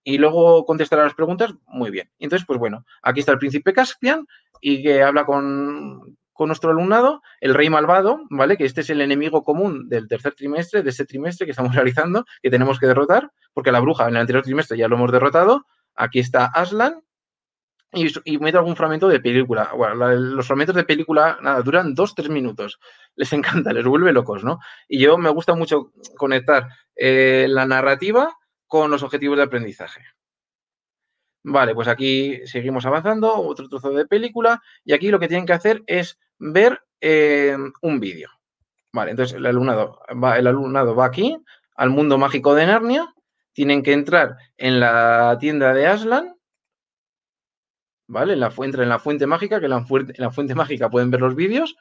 [0.07, 2.09] y luego contestar a las preguntas, muy bien.
[2.21, 4.25] Entonces, pues bueno, aquí está el príncipe Caspian
[4.61, 8.57] y que habla con, con nuestro alumnado, el rey malvado, ¿vale?
[8.57, 12.25] Que este es el enemigo común del tercer trimestre, de este trimestre que estamos realizando,
[12.41, 15.67] que tenemos que derrotar, porque la bruja en el anterior trimestre ya lo hemos derrotado.
[15.97, 17.03] Aquí está Aslan.
[17.93, 19.73] Y, y meto algún fragmento de película.
[19.75, 22.79] Bueno, los fragmentos de película, nada, duran dos, tres minutos.
[23.17, 24.61] Les encanta, les vuelve locos, ¿no?
[24.87, 30.03] Y yo me gusta mucho conectar eh, la narrativa con los objetivos de aprendizaje.
[31.49, 35.53] Vale, pues aquí seguimos avanzando, otro trozo de película, y aquí lo que tienen que
[35.53, 38.31] hacer es ver eh, un vídeo.
[38.93, 41.37] Vale, entonces el alumnado, va, el alumnado va aquí,
[41.77, 43.15] al mundo mágico de Narnia,
[43.53, 46.37] tienen que entrar en la tienda de Aslan,
[48.09, 48.37] ¿vale?
[48.37, 49.71] La, fuente, en la fuente mágica, que en
[50.19, 51.77] la fuente mágica pueden ver los vídeos.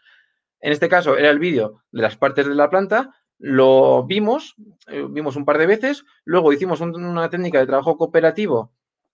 [0.59, 4.55] En este caso era el vídeo de las partes de la planta, lo vimos,
[4.87, 8.71] eh, vimos un par de veces, luego hicimos una técnica de trabajo cooperativo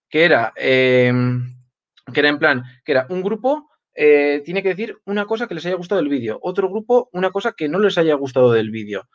[0.09, 1.11] que era, eh,
[2.13, 5.55] que era en plan, que era un grupo eh, tiene que decir una cosa que
[5.55, 8.71] les haya gustado del vídeo, otro grupo una cosa que no les haya gustado del
[8.71, 9.07] vídeo,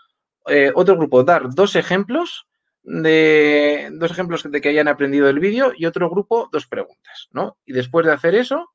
[0.47, 2.47] eh, otro grupo dar dos ejemplos
[2.83, 7.57] de dos ejemplos de que hayan aprendido del vídeo y otro grupo dos preguntas, ¿no?
[7.65, 8.71] Y después de hacer eso,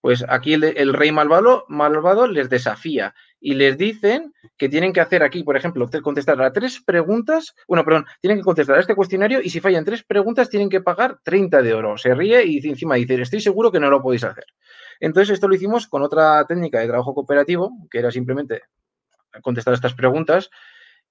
[0.00, 5.22] pues aquí el, rey malvado, malvado les desafía y les dicen que tienen que hacer
[5.22, 9.40] aquí, por ejemplo, contestar a tres preguntas, bueno, perdón, tienen que contestar a este cuestionario
[9.42, 11.96] y si fallan tres preguntas tienen que pagar 30 de oro.
[11.98, 14.46] Se ríe y encima dice, estoy seguro que no lo podéis hacer.
[15.00, 18.62] Entonces, esto lo hicimos con otra técnica de trabajo cooperativo, que era simplemente
[19.42, 20.50] contestar estas preguntas.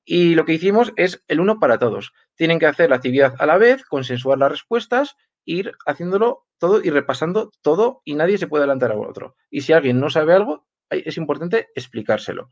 [0.03, 2.13] Y lo que hicimos es el uno para todos.
[2.35, 6.89] Tienen que hacer la actividad a la vez, consensuar las respuestas, ir haciéndolo todo y
[6.89, 9.35] repasando todo y nadie se puede adelantar a otro.
[9.49, 12.51] Y si alguien no sabe algo, es importante explicárselo.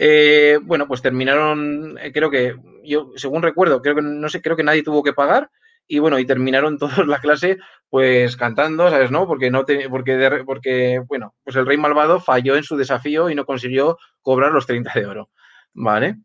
[0.00, 2.54] Eh, bueno, pues terminaron, eh, creo que,
[2.84, 5.50] yo según recuerdo, creo que no sé, creo que nadie tuvo que pagar
[5.88, 7.58] y bueno, y terminaron todos la clase
[7.90, 9.10] pues cantando, ¿sabes?
[9.10, 9.26] ¿No?
[9.26, 13.34] Porque no te, porque, porque, bueno, pues el rey malvado falló en su desafío y
[13.34, 15.30] no consiguió cobrar los 30 de oro,
[15.74, 16.16] ¿vale?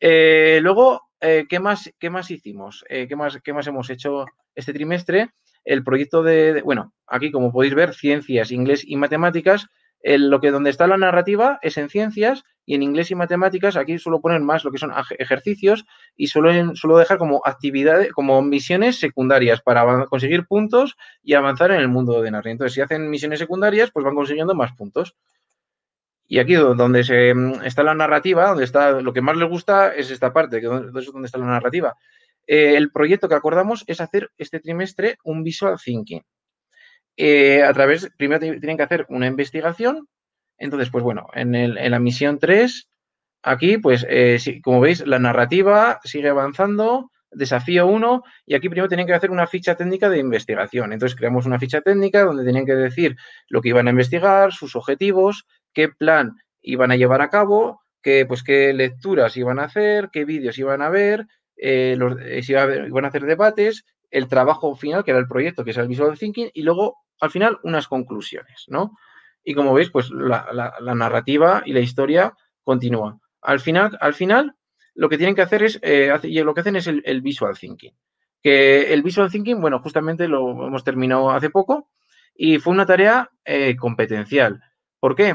[0.00, 2.82] Eh, luego, ¿qué, más, ¿qué más hicimos?
[2.88, 5.30] ¿qué, más, ¿Qué más hemos hecho este trimestre?
[5.64, 9.68] El proyecto de, bueno, aquí como podéis ver, ciencias, inglés y matemáticas,
[10.02, 13.98] lo que donde está la narrativa es en ciencias y en inglés y matemáticas aquí
[13.98, 15.84] suelo poner más lo que son ejercicios
[16.16, 21.80] y suelo, suelo dejar como actividades, como misiones secundarias para conseguir puntos y avanzar en
[21.80, 22.52] el mundo de Narnia.
[22.52, 25.16] Entonces, si hacen misiones secundarias, pues van consiguiendo más puntos.
[26.26, 30.10] Y aquí donde mm, está la narrativa, donde está lo que más les gusta es
[30.10, 31.96] esta parte, que es donde está la narrativa.
[32.46, 36.22] Eh, el proyecto que acordamos es hacer este trimestre un visual thinking.
[37.16, 40.08] Eh, a través, primero tienen que hacer una investigación.
[40.58, 42.88] Entonces, pues bueno, en, la misión 3,
[43.42, 49.06] aquí, pues, eh, como veis, la narrativa sigue avanzando, desafío 1, y aquí primero tienen
[49.06, 50.92] que hacer una ficha técnica de investigación.
[50.92, 53.16] Entonces, creamos una ficha técnica donde tenían que decir
[53.48, 58.24] lo que iban a investigar, sus objetivos, qué plan iban a llevar a cabo, qué,
[58.26, 61.96] pues, qué lecturas iban a hacer, qué vídeos iban a ver, eh,
[62.42, 65.88] si iban a hacer debates, el trabajo final, que era el proyecto, que es el
[65.88, 68.92] Visual Thinking, y luego, al final, unas conclusiones, ¿no?
[69.42, 70.44] Y como veis, pues la,
[70.94, 73.18] narrativa y la historia continúa.
[73.40, 74.54] Al final, al final,
[74.94, 76.12] lo que tienen que hacer es, eh,
[76.44, 77.96] lo que hacen es el, Visual Thinking.
[78.42, 81.90] Que el Visual Thinking, bueno, justamente lo hemos terminado hace poco
[82.34, 84.62] y fue una tarea eh, competencial.
[85.00, 85.34] ¿Por qué?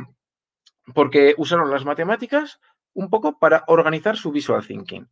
[0.93, 2.59] Porque usaron las matemáticas
[2.93, 5.09] un poco para organizar su Visual Thinking.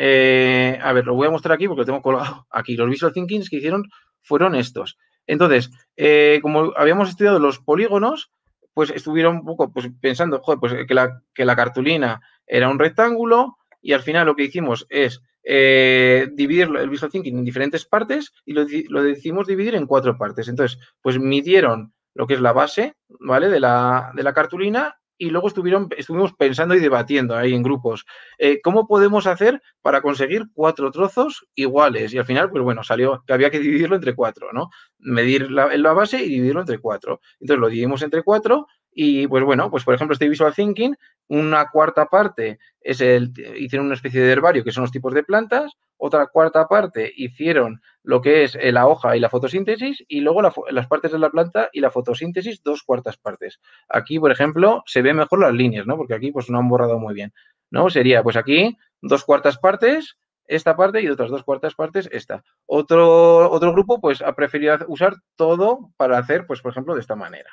[0.00, 2.76] Eh, a ver, lo voy a mostrar aquí porque lo tengo colgado aquí.
[2.76, 3.82] Los visual thinkings que hicieron
[4.22, 4.96] fueron estos.
[5.26, 8.30] Entonces, eh, como habíamos estudiado los polígonos,
[8.72, 13.92] pues estuvieron un poco pues, pensando, joder, pues que la, cartulina era un rectángulo y
[13.92, 18.52] al final lo que hicimos es eh, dividir el visual thinking en diferentes partes y
[18.52, 20.46] lo, lo, decidimos dividir en cuatro partes.
[20.46, 23.48] Entonces, pues midieron lo que es la base, ¿vale?
[23.48, 28.06] De la cartulina y luego estuvieron, estuvimos pensando y debatiendo ahí en grupos,
[28.38, 32.14] eh, ¿cómo podemos hacer para conseguir cuatro trozos iguales?
[32.14, 34.70] Y al final, pues bueno, salió que había que dividirlo entre cuatro, ¿no?
[34.98, 37.20] Medir la, la base y dividirlo entre cuatro.
[37.40, 40.96] Entonces lo dividimos entre cuatro y pues bueno, pues por ejemplo, este Visual Thinking,
[41.28, 45.22] una cuarta parte es el, hicieron una especie de herbario que son los tipos de
[45.22, 50.20] plantas, otra cuarta parte hicieron lo que es eh, la hoja y la fotosíntesis y
[50.20, 53.60] luego las partes de la planta y la fotosíntesis, dos cuartas partes.
[53.88, 55.96] Aquí, por ejemplo, se ven mejor las líneas, ¿no?
[55.96, 57.34] Porque aquí pues no han borrado muy bien,
[57.70, 57.90] ¿no?
[57.90, 62.42] Sería pues aquí dos cuartas partes, esta parte y otras dos cuartas partes esta.
[62.64, 67.16] Otro, otro grupo pues ha preferido usar todo para hacer pues por ejemplo de esta
[67.16, 67.50] manera,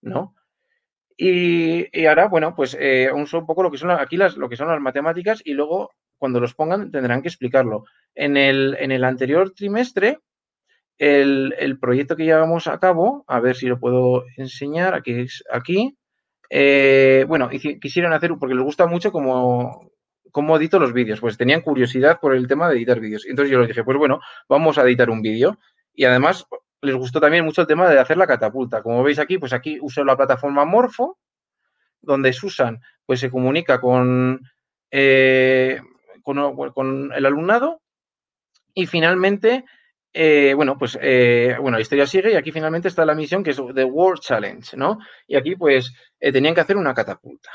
[0.00, 0.34] ¿no?
[1.18, 4.56] Y, ahora, bueno, pues eh, uso un poco lo que son aquí las, lo que
[4.56, 7.84] son las matemáticas y luego cuando los pongan tendrán que explicarlo.
[8.14, 10.18] En el, en el anterior trimestre,
[10.98, 15.96] el, proyecto que llevamos a cabo, a ver si lo puedo enseñar, aquí, aquí
[16.50, 19.90] eh, bueno, quisieron hacer, porque les gusta mucho como,
[20.30, 23.26] cómo edito los vídeos, pues tenían curiosidad por el tema de editar vídeos.
[23.26, 25.58] Entonces yo les dije, pues bueno, vamos a editar un vídeo.
[25.92, 26.46] Y además
[26.82, 28.82] les gustó también mucho el tema de hacer la catapulta.
[28.82, 31.18] Como veis aquí, pues aquí uso la plataforma Morfo,
[32.00, 34.40] donde Susan pues se comunica con,
[34.90, 35.80] eh,
[36.26, 37.80] con, el alumnado
[38.74, 39.64] y finalmente,
[40.12, 43.52] eh, bueno, pues eh, bueno, la historia sigue y aquí finalmente está la misión que
[43.52, 44.98] es The World Challenge, ¿no?
[45.26, 47.50] Y aquí pues tenían que hacer una catapulta.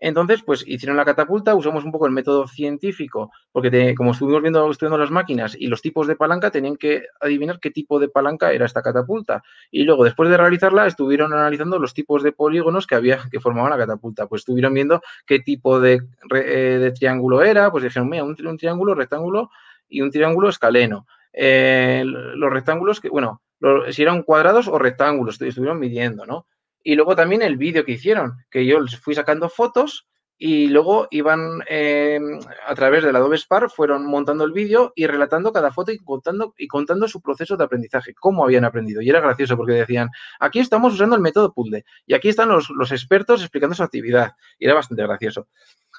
[0.00, 4.70] Entonces, pues hicieron la catapulta, usamos un poco el método científico, porque como estuvimos viendo
[4.70, 8.52] estudiando las máquinas y los tipos de palanca, tenían que adivinar qué tipo de palanca
[8.52, 9.42] era esta catapulta.
[9.70, 13.70] Y luego, después de realizarla, estuvieron analizando los tipos de polígonos que había que formaban
[13.70, 14.26] la catapulta.
[14.26, 16.00] Pues estuvieron viendo qué tipo de,
[16.34, 19.50] eh, triángulo era, pues dijeron, mira, un, triángulo, rectángulo
[19.86, 21.06] y un triángulo escaleno.
[21.32, 23.42] Eh, los rectángulos, que, bueno,
[23.90, 26.46] si eran cuadrados o rectángulos, estuvieron midiendo, ¿no?
[26.82, 30.08] Y luego también el vídeo que hicieron, que yo les fui sacando fotos
[30.42, 35.52] y luego iban em, a través del Adobe Spark, fueron montando el vídeo y relatando
[35.52, 39.02] cada foto y contando, y contando su proceso de aprendizaje, cómo habían aprendido.
[39.02, 40.08] Y era gracioso porque decían,
[40.40, 44.32] aquí estamos usando el método puzzle y aquí están los, expertos explicando su actividad.
[44.58, 45.48] Y era bastante gracioso.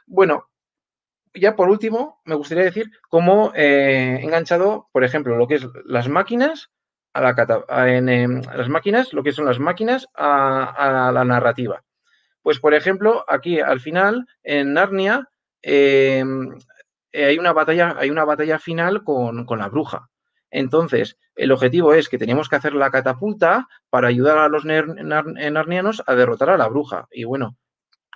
[0.08, 0.50] Bueno,
[1.36, 5.68] ya por último, me gustaría decir cómo eh, he enganchado, por ejemplo, lo que es
[5.86, 6.72] las máquinas
[7.14, 11.84] a las máquinas, lo que son las máquinas, a, la narrativa.
[12.42, 15.30] Pues, por ejemplo, aquí al final, en Narnia,
[15.62, 16.58] em,
[17.14, 20.10] hay, una batalla, hay una batalla final con, la bruja.
[20.50, 26.04] Entonces, el objetivo es que teníamos que hacer la catapulta para ayudar a los narnianos
[26.06, 27.08] a derrotar a la bruja.
[27.12, 27.58] Y bueno,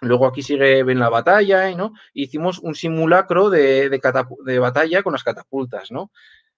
[0.02, 1.94] luego aquí sigue ven la batalla, ¿no?
[2.14, 6.12] Hicimos un simulacro de, de batalla con las catapultas, ¿no?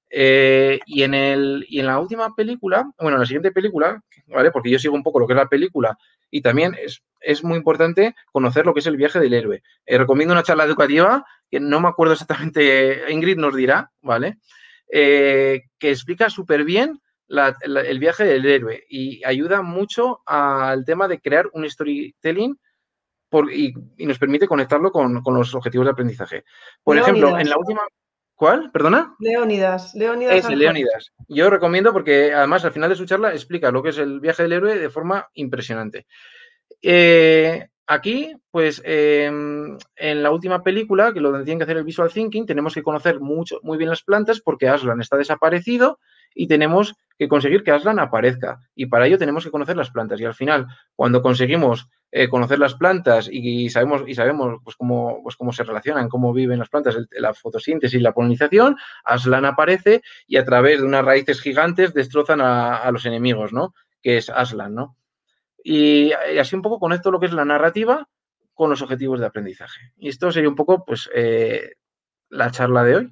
[0.09, 4.51] Eh, y, en el, y en la última película, bueno, en la siguiente película, ¿vale?
[4.51, 5.97] Porque yo sigo un poco lo que es la película
[6.31, 9.63] y también es, es muy importante conocer lo que es el viaje del héroe.
[9.85, 14.37] Eh, recomiendo una charla educativa, que no me acuerdo exactamente, Ingrid nos dirá, ¿vale?
[14.89, 21.19] Eh, que explica súper bien el viaje del héroe y ayuda mucho al tema de
[21.19, 22.57] crear un storytelling
[23.27, 26.45] por, y, nos permite conectarlo con, con, los objetivos de aprendizaje.
[26.83, 27.81] Por ejemplo, en la última...
[28.37, 28.69] ¿Cuál?
[28.71, 29.15] ¿Perdona?
[29.19, 29.95] Leónidas.
[29.95, 30.35] Leónidas.
[30.35, 31.11] Es Leónidas.
[31.27, 34.43] Yo recomiendo porque además al final de su charla explica lo que es el viaje
[34.43, 36.05] del héroe de forma impresionante.
[36.83, 42.13] Eh, aquí, pues em, en la última película, que lo tienen que hacer el visual
[42.13, 45.99] thinking, tenemos que conocer mucho, muy bien las plantas porque Aslan está desaparecido
[46.35, 48.61] y tenemos que conseguir que Aslan aparezca.
[48.75, 50.21] Y para ello tenemos que conocer las plantas.
[50.21, 55.21] Y al final, cuando conseguimos eh, conocer las plantas y, sabemos, y sabemos pues, cómo,
[55.23, 60.01] pues, cómo se relacionan, cómo viven las plantas, la fotosíntesis y la polinización, Aslan aparece
[60.25, 63.73] y a través de unas raíces gigantes destrozan a, los enemigos, ¿no?
[64.01, 64.95] Que es Aslan, ¿no?
[65.61, 68.07] Y, así un poco conecto lo que es la narrativa
[68.53, 69.91] con los objetivos de aprendizaje.
[69.97, 71.73] Y esto sería un poco, pues, eh,
[72.29, 73.11] la charla de hoy.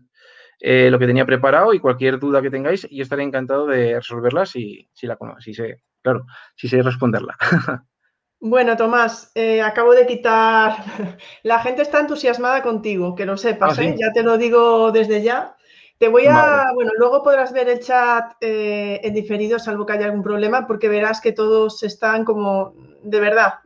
[0.62, 4.46] Eh, lo que tenía preparado y cualquier duda que tengáis, yo estaré encantado de resolverla
[4.46, 5.54] si, si la si
[6.02, 7.36] claro, si sé responderla.
[8.40, 10.78] Bueno, Tomás, eh, acabo de quitar.
[11.44, 13.96] La gente está entusiasmada contigo, que lo sepas, ah, ¿eh?
[13.98, 15.56] ya te lo digo desde ya.
[15.98, 16.66] Te voy a.
[16.74, 21.22] Bueno, luego podrás ver el chat en diferido, salvo que haya algún problema, porque verás
[21.22, 22.74] que todos están como.
[23.02, 23.60] De verdad,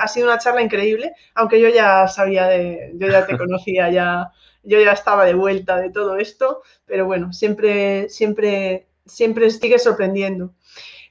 [0.00, 2.92] ha sido una charla increíble, aunque yo ya sabía de.
[2.96, 4.32] Yo ya te conocía ya
[4.66, 10.52] yo ya estaba de vuelta de todo esto, pero bueno, siempre, siempre, siempre sigue sorprendiendo.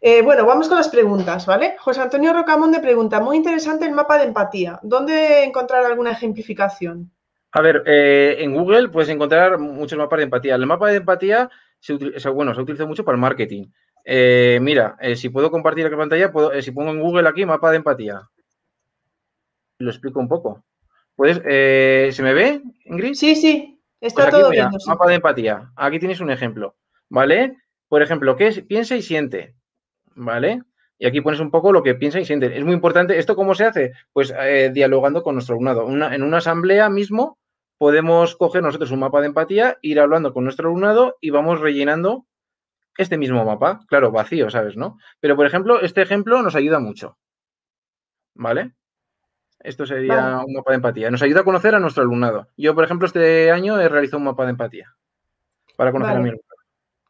[0.08, 1.78] Eh, bueno, vamos con las preguntas, ¿vale?
[1.80, 4.80] José Antonio Rocamonde pregunta, muy interesante el mapa de empatía.
[4.84, 7.12] ¿Dónde encontrar alguna ejemplificación?
[7.52, 10.54] A ver, eh, en Google puedes encontrar muchos mapas de empatía.
[10.54, 13.66] El mapa de empatía, se utiliza, bueno, se utiliza mucho para el marketing.
[14.04, 17.78] Eh, mira, si puedo compartir la pantalla, puedo, si pongo en Google aquí mapa de
[17.78, 18.30] empatía,
[19.80, 20.64] lo explico un poco.
[21.16, 23.16] Pues, ¿Se me ve, Ingrid?
[23.16, 24.68] Sí, sí, está pues todo bien.
[24.86, 25.72] Mapa de empatía.
[25.76, 26.76] Aquí tienes un ejemplo,
[27.10, 27.58] ¿vale?
[27.88, 28.62] Por ejemplo, ¿qué es?
[28.62, 29.56] Piensa y siente,
[30.16, 30.64] ¿vale?
[30.98, 32.58] Y aquí pones un poco lo que piensa y siente.
[32.58, 33.18] Es muy importante.
[33.20, 33.92] ¿Esto cómo se hace?
[34.14, 35.88] Pues eh, dialogando con nuestro alumnado.
[35.88, 37.38] en una asamblea mismo
[37.78, 42.26] podemos coger nosotros un mapa de empatía, ir hablando con nuestro alumnado y vamos rellenando
[42.98, 43.82] este mismo mapa.
[43.88, 44.78] Claro, vacío, ¿sabes?
[44.78, 44.98] ¿No?
[45.20, 47.18] Pero, por ejemplo, este ejemplo nos ayuda mucho.
[48.34, 48.74] ¿Vale?
[49.60, 51.12] Esto sería un mapa de empatía.
[51.12, 52.48] Nos ayuda a conocer a nuestro alumnado.
[52.56, 54.96] Yo, por ejemplo, este año he realizado un mapa de empatía
[55.76, 56.56] para conocer a mi alumnado.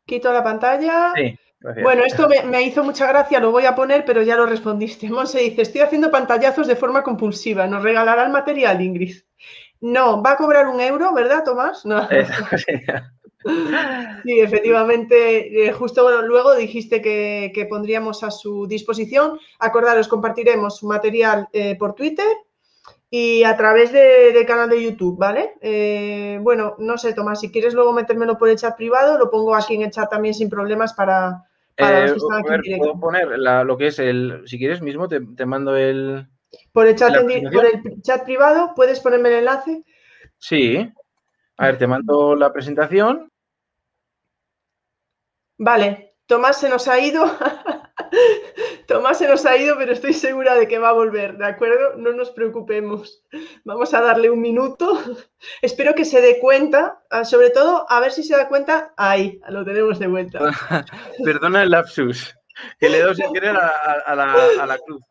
[0.05, 1.13] Quito la pantalla.
[1.59, 5.09] Bueno, esto me, hizo mucha gracia, lo voy a poner, pero ya lo respondiste.
[5.09, 7.65] Monse dice, estoy haciendo pantallazos de forma compulsiva.
[7.65, 9.15] ¿Nos regalará el material, Ingrid?
[9.81, 11.85] No, va a cobrar un euro, ¿verdad, Tomás?
[11.85, 12.07] No.
[14.23, 19.39] Sí, efectivamente, eh, justo luego dijiste que, pondríamos a su disposición.
[19.59, 22.25] Acordaros, compartiremos su material eh, por Twitter
[23.09, 25.53] y a través del canal de YouTube, ¿vale?
[25.61, 29.55] Eh, bueno, no sé, Tomás, si quieres luego metérmelo por el chat privado, lo pongo
[29.55, 31.43] aquí en el chat también sin problemas para,
[31.77, 35.19] los que están aquí en Puedo poner lo que es el, si quieres mismo, te,
[35.45, 36.27] mando el...
[36.71, 39.83] Por el, chat por el chat privado, ¿puedes ponerme el enlace?
[40.37, 40.91] Sí.
[41.57, 43.31] A ver, te mando la presentación.
[45.57, 47.25] Vale, Tomás se nos ha ido.
[48.95, 51.97] Tomás se nos ha ido, pero estoy segura de que va a volver, ¿de acuerdo?
[51.97, 53.21] No nos preocupemos.
[53.65, 54.97] Vamos a darle un minuto.
[55.61, 58.93] Espero que se dé cuenta, ah, sobre todo a ver si se da cuenta.
[58.95, 60.39] Ahí, lo tenemos de vuelta.
[61.25, 62.33] Perdona el lapsus,
[62.79, 65.01] que le doy sin querer a, la, cruz.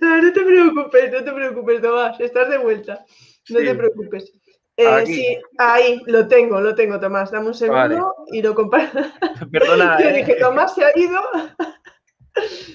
[0.00, 3.04] No, no te preocupes, no te preocupes, Tomás, estás de vuelta.
[3.50, 4.32] No te preocupes.
[4.76, 7.30] Eh, sí, ahí lo tengo, lo tengo, Tomás.
[7.30, 9.00] Dame un segundo y lo comparto.
[9.52, 9.98] Perdona.
[10.02, 10.40] Yo dije, eh.
[10.40, 11.20] Tomás se ha ido.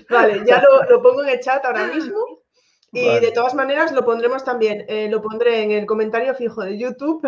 [0.10, 2.20] Vale, ya lo, pongo en el chat ahora mismo.
[2.92, 6.78] Y de todas maneras lo pondremos también, eh, lo pondré en el comentario fijo de
[6.78, 7.28] YouTube.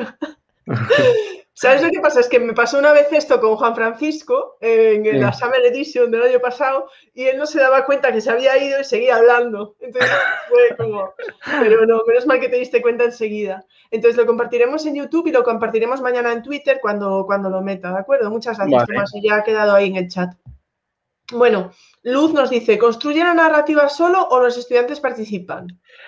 [1.57, 2.19] ¿Sabes lo que pasa?
[2.19, 6.23] Es que me pasó una vez esto con Juan Francisco en, la Summer Edition del
[6.23, 9.77] año pasado y él no se daba cuenta que se había ido y seguía hablando.
[9.79, 10.11] Entonces
[10.49, 11.13] fue como,
[11.61, 13.65] pero no, menos mal que te diste cuenta enseguida.
[13.89, 17.93] Entonces lo compartiremos en YouTube y lo compartiremos mañana en Twitter cuando, cuando lo meta,
[17.93, 18.29] ¿de acuerdo?
[18.29, 20.33] Muchas gracias, Tomás, y ya ha quedado ahí en el chat.
[21.31, 21.71] Bueno,
[22.03, 25.67] Luz nos dice, ¿construye la narrativa solo o los estudiantes participan?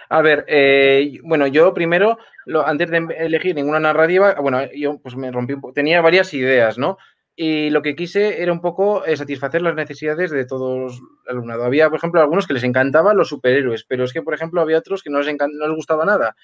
[0.10, 2.20] A ver, eh, bueno, yo primero,
[2.66, 6.98] antes de elegir ninguna narrativa, bueno, yo pues me rompí, tenía varias ideas, ¿no?
[7.36, 11.66] Y lo que quise era un poco eh, satisfacer las necesidades de todos el alumnado.
[11.66, 14.80] Había, por ejemplo, algunos que les encantaban los superhéroes, pero es que, por ejemplo, había
[14.80, 16.36] otros que no les, no les gustaba nada.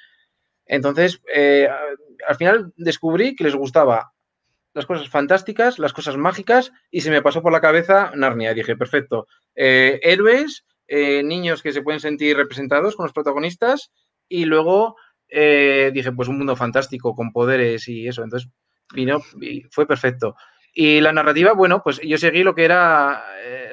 [0.66, 1.68] Entonces, eh,
[2.28, 4.13] al final descubrí que les gustaba
[4.74, 8.54] las cosas fantásticas, las cosas mágicas, y se me pasó por la cabeza Narnia.
[8.54, 13.92] Dije, perfecto, eh, héroes, eh, niños que se pueden sentir representados con los protagonistas,
[14.28, 14.96] y luego
[15.30, 18.24] eh, dije, pues un mundo fantástico con poderes y eso.
[18.24, 18.50] Entonces
[18.94, 20.36] vino y fue perfecto.
[20.76, 23.24] Y la narrativa, bueno, pues yo seguí lo que era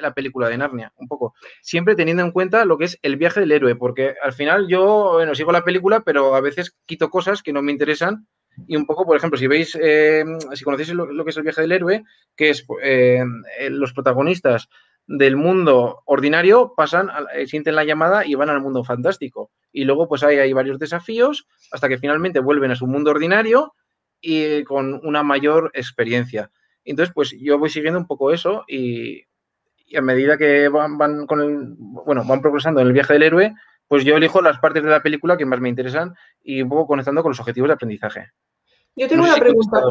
[0.01, 1.33] la película de Narnia, un poco.
[1.61, 5.13] Siempre teniendo en cuenta lo que es el viaje del héroe, porque al final yo,
[5.13, 8.27] bueno, sigo la película, pero a veces quito cosas que no me interesan
[8.67, 10.23] y un poco, por ejemplo, si veis, eh,
[10.53, 12.03] si conocéis lo, que es el viaje del héroe,
[12.35, 13.23] que es eh,
[13.69, 14.69] los protagonistas
[15.07, 19.51] del mundo ordinario pasan, eh, sienten la llamada y van al mundo fantástico.
[19.71, 23.73] Y luego, pues hay, hay varios desafíos hasta que finalmente vuelven a su mundo ordinario
[24.21, 26.51] y con una mayor experiencia.
[26.85, 29.23] Entonces, pues yo voy siguiendo un poco eso y,
[29.95, 33.53] a medida que van, van, con bueno, van progresando en el viaje del héroe,
[33.91, 36.87] pues yo elijo las partes de la película que más me interesan y un poco
[36.87, 38.31] conectando con los objetivos de aprendizaje.
[38.95, 39.81] Yo tengo una pregunta.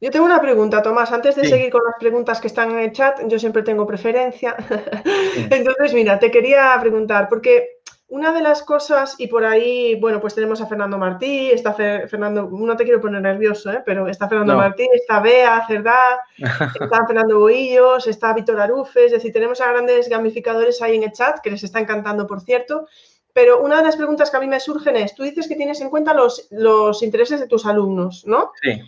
[0.00, 1.12] Yo tengo una pregunta, Tomás.
[1.12, 4.56] Antes de seguir con las preguntas que están en el chat, yo siempre tengo preferencia.
[5.48, 10.34] Entonces, mira, te quería preguntar, porque una de las cosas, y por ahí, bueno, pues
[10.34, 13.82] tenemos a Fernando Martí, está Fernando, no te quiero poner nervioso, ¿eh?
[13.86, 19.32] pero está Fernando Martí, está Bea, Cerdá, está Fernando Boillos, está Víctor Arufe, es decir,
[19.32, 22.88] tenemos a grandes gamificadores ahí en el chat, que les está encantando, por cierto.
[23.32, 25.80] Pero una de las preguntas que a mí me surgen es, tú dices que tienes
[25.80, 28.52] en cuenta los, los intereses de tus alumnos, ¿no?
[28.62, 28.80] Sí.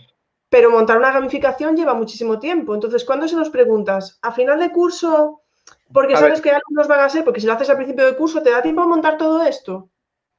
[0.49, 2.75] Pero montar una gamificación lleva muchísimo tiempo.
[2.75, 4.19] Entonces, ¿cuándo se nos preguntas?
[4.21, 5.41] ¿A final de curso?
[5.91, 8.41] Porque sabes qué alumnos van a ser, porque si lo haces al principio del curso,
[8.41, 9.89] ¿te da tiempo a montar todo esto?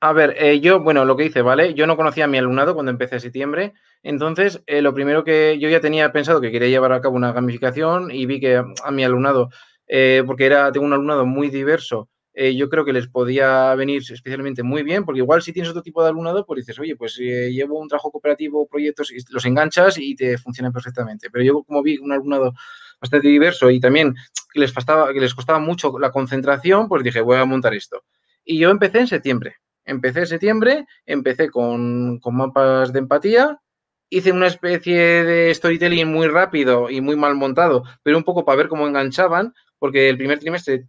[0.01, 1.73] A ver, eh, yo, bueno, lo que hice, ¿vale?
[1.73, 5.59] Yo no conocía a mi alumnado cuando empecé en septiembre, entonces eh, lo primero que
[5.59, 8.91] yo ya tenía pensado que quería llevar a cabo una gamificación y vi que a
[8.91, 9.49] mi alumnado,
[9.87, 14.03] eh, porque era, tengo un alumnado muy diverso, eh, yo creo que les podía venir
[14.03, 17.17] especialmente muy bien, porque igual si tienes otro tipo de alumnado, pues dices, oye, pues
[17.21, 21.31] eh, llevo un trabajo cooperativo, proyectos, y los enganchas y te funcionan perfectamente.
[21.31, 22.53] Pero yo como vi un alumnado
[23.01, 24.15] bastante diverso y también
[24.53, 28.03] que les, costaba, que les costaba mucho la concentración, pues dije, voy a montar esto.
[28.45, 29.57] Y yo empecé en septiembre.
[29.85, 33.61] Empecé en septiembre, empecé con, con mapas de empatía,
[34.09, 38.57] hice una especie de storytelling muy rápido y muy mal montado, pero un poco para
[38.57, 40.87] ver cómo enganchaban, porque el primer trimestre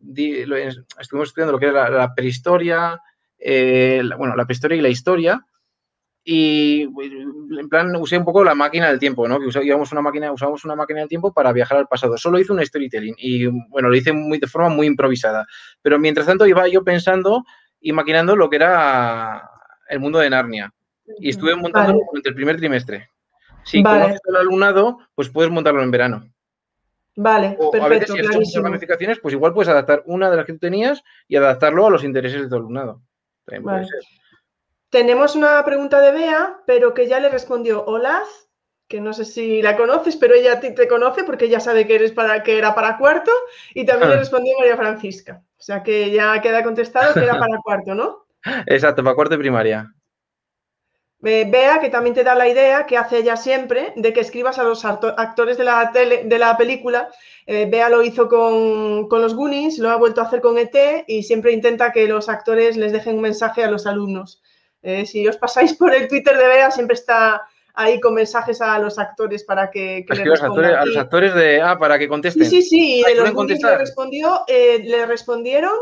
[1.00, 3.00] estuvimos estudiando lo que era la, prehistoria,
[3.38, 5.46] eh, bueno, la prehistoria y la historia,
[6.28, 9.40] y en plan usé un poco la máquina del tiempo, ¿no?
[9.40, 12.18] Que usábamos una máquina, usamos una máquina del tiempo para viajar al pasado.
[12.18, 15.46] Solo hice un storytelling y bueno, lo hice muy, de forma muy improvisada.
[15.84, 17.46] Pero mientras tanto iba yo pensando
[17.80, 19.48] y maquinando lo que era
[19.88, 20.74] el mundo de Narnia.
[21.20, 23.12] Y estuve montando durante el primer trimestre.
[23.64, 26.28] Si conoces el alumnado, pues puedes montarlo en verano.
[27.16, 30.38] Vale, O a perfecto, veces si has hecho ramificaciones, pues igual puedes adaptar una de
[30.38, 33.02] las que tú tenías y adaptarlo a los intereses de tu alumnado.
[33.46, 33.88] También puede Vale.
[33.88, 34.00] ser.
[34.90, 38.50] Tenemos una pregunta de Bea, pero que ya le respondió Olaz,
[38.88, 41.88] que no sé si la conoces, pero ella a ti te conoce porque ella sabe
[41.88, 43.32] que eres para que era para cuarto
[43.74, 45.42] y también le respondió María Francisca.
[45.58, 48.26] O sea que ya queda contestado que era para cuarto, ¿no?
[48.68, 49.92] Exacto, para cuarto de primaria.
[51.26, 54.60] Eh, Bea, que también te da la idea que hace ella siempre de que escribas
[54.60, 57.10] a los acto- actores de la, tele, de la película.
[57.48, 61.04] Eh, Bea lo hizo con, con los Goonies, lo ha vuelto a hacer con ET
[61.08, 64.42] y siempre intenta que los actores les dejen un mensaje a los alumnos.
[64.82, 67.42] Eh, si os pasáis por el Twitter de Bea, siempre está
[67.74, 70.66] ahí con mensajes a los actores para que, le los respondan.
[70.66, 71.62] actores, a los actores de.
[71.62, 72.46] Ah, para que contesten.
[72.46, 75.74] Sí, sí, sí, y Ah, de los Goonies le respondió, eh, le respondieron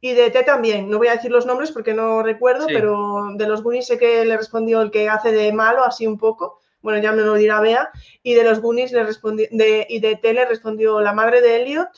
[0.00, 0.88] y de T también.
[0.88, 2.74] No voy a decir los nombres porque no recuerdo, Sí.
[2.74, 6.18] pero de los Goonies sé que le respondió el que hace de malo, así un
[6.18, 6.58] poco.
[6.82, 7.90] Bueno, ya me lo dirá Bea.
[8.22, 11.62] Y de los Goonies le respondió, de, y de T le respondió la madre de
[11.62, 11.88] Elliot.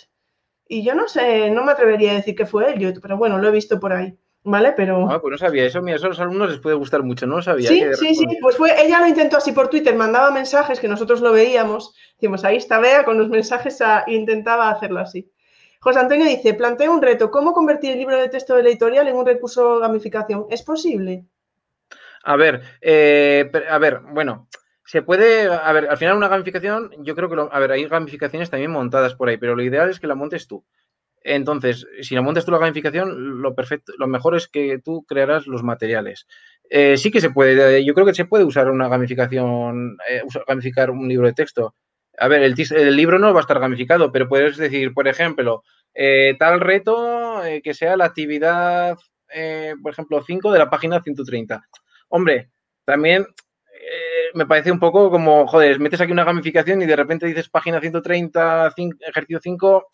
[0.66, 3.48] Y yo no sé, no me atrevería a decir que fue Elliot, pero bueno, lo
[3.48, 4.16] he visto por ahí.
[4.44, 4.72] ¿Vale?
[4.76, 5.08] Pero.
[5.08, 5.80] Ah, pues no sabía eso.
[5.80, 7.28] Mira, eso a los alumnos les puede gustar mucho.
[7.28, 7.68] No lo sabía.
[7.68, 10.88] Sí, que sí, sí, pues fue, ella lo intentó así por Twitter, mandaba mensajes que
[10.88, 15.30] nosotros lo veíamos, decimos, ahí está Bea con los mensajes, a- intentaba hacerlo así.
[15.82, 19.08] José Antonio dice, plantea un reto, ¿cómo convertir el libro de texto de la editorial
[19.08, 20.46] en un recurso de gamificación?
[20.48, 21.26] ¿Es posible?
[22.22, 24.46] A ver, eh, a ver, bueno,
[24.84, 28.48] se puede, a ver, al final una gamificación, yo creo que, a ver, hay gamificaciones
[28.48, 30.64] también montadas por ahí, pero lo ideal es que la montes tú.
[31.24, 35.48] Entonces, si la montas tú la gamificación, lo perfecto, lo mejor es que tú crearás
[35.48, 36.28] los materiales.
[36.70, 40.92] Eh, sí que se puede, yo creo que se puede usar una gamificación, eh, gamificar
[40.92, 41.74] un libro de texto.
[42.18, 46.36] A ver, el, libro no va a estar gamificado, pero puedes decir, por ejemplo, eh,
[46.38, 48.98] tal reto eh, que sea la actividad,
[49.32, 51.62] eh, por ejemplo, 5 de la página 130.
[52.08, 52.50] Hombre,
[52.84, 53.26] también
[54.34, 57.80] me parece un poco como, joder, metes aquí una gamificación y de repente dices página
[57.80, 59.88] 130, cin- ejercicio 5,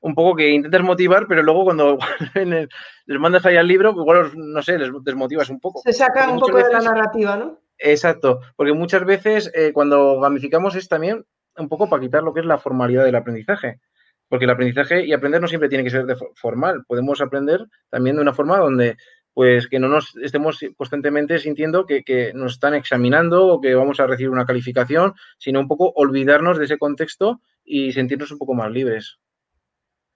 [0.00, 1.98] un poco que intentas motivar, pero luego cuando
[2.34, 5.80] les mandas ahí al libro, igual, no sé, les desmotivas un poco.
[5.84, 7.60] Se saca Porque un poco de la narrativa, ¿no?
[7.78, 11.24] Exacto, porque muchas veces eh, cuando gamificamos es también
[11.60, 13.80] un poco para quitar lo que es la formalidad del aprendizaje.
[14.28, 16.84] Porque el aprendizaje y aprender no siempre tiene que ser de fo- formal.
[16.86, 18.96] Podemos aprender también de una forma donde
[19.32, 24.00] pues que no nos estemos constantemente sintiendo que, que nos están examinando o que vamos
[24.00, 28.54] a recibir una calificación, sino un poco olvidarnos de ese contexto y sentirnos un poco
[28.54, 29.18] más libres.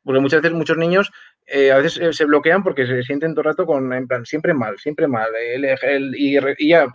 [0.03, 1.11] Porque muchas veces muchos niños
[1.47, 4.27] eh, a veces eh, se bloquean porque se sienten todo el rato con, en plan,
[4.27, 5.29] siempre mal, siempre mal.
[5.35, 6.87] El- el- y, ya,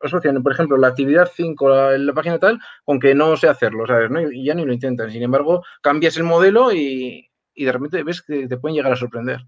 [0.00, 3.86] asocian, por ejemplo, la actividad 5, la, la página tal, con que no sé hacerlo,
[3.86, 4.10] ¿sabes?
[4.10, 4.20] ¿no?
[4.30, 5.10] Y ya ni lo intentan.
[5.10, 8.96] Sin embargo, cambias el modelo y, y de repente ves que te pueden llegar a
[8.96, 9.40] sorprender.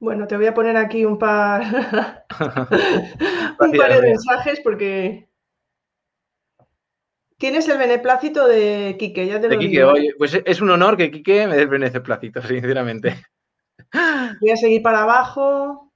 [0.00, 1.62] Bueno, te voy a poner aquí un par,
[3.60, 5.28] un par de mensajes porque
[7.36, 9.90] tienes el beneplácito de Quique, ya te De lo Quique, digo.
[9.92, 13.16] oye, pues es un honor que Quique me dé el beneplácito, sinceramente.
[14.40, 15.87] Voy a seguir para abajo.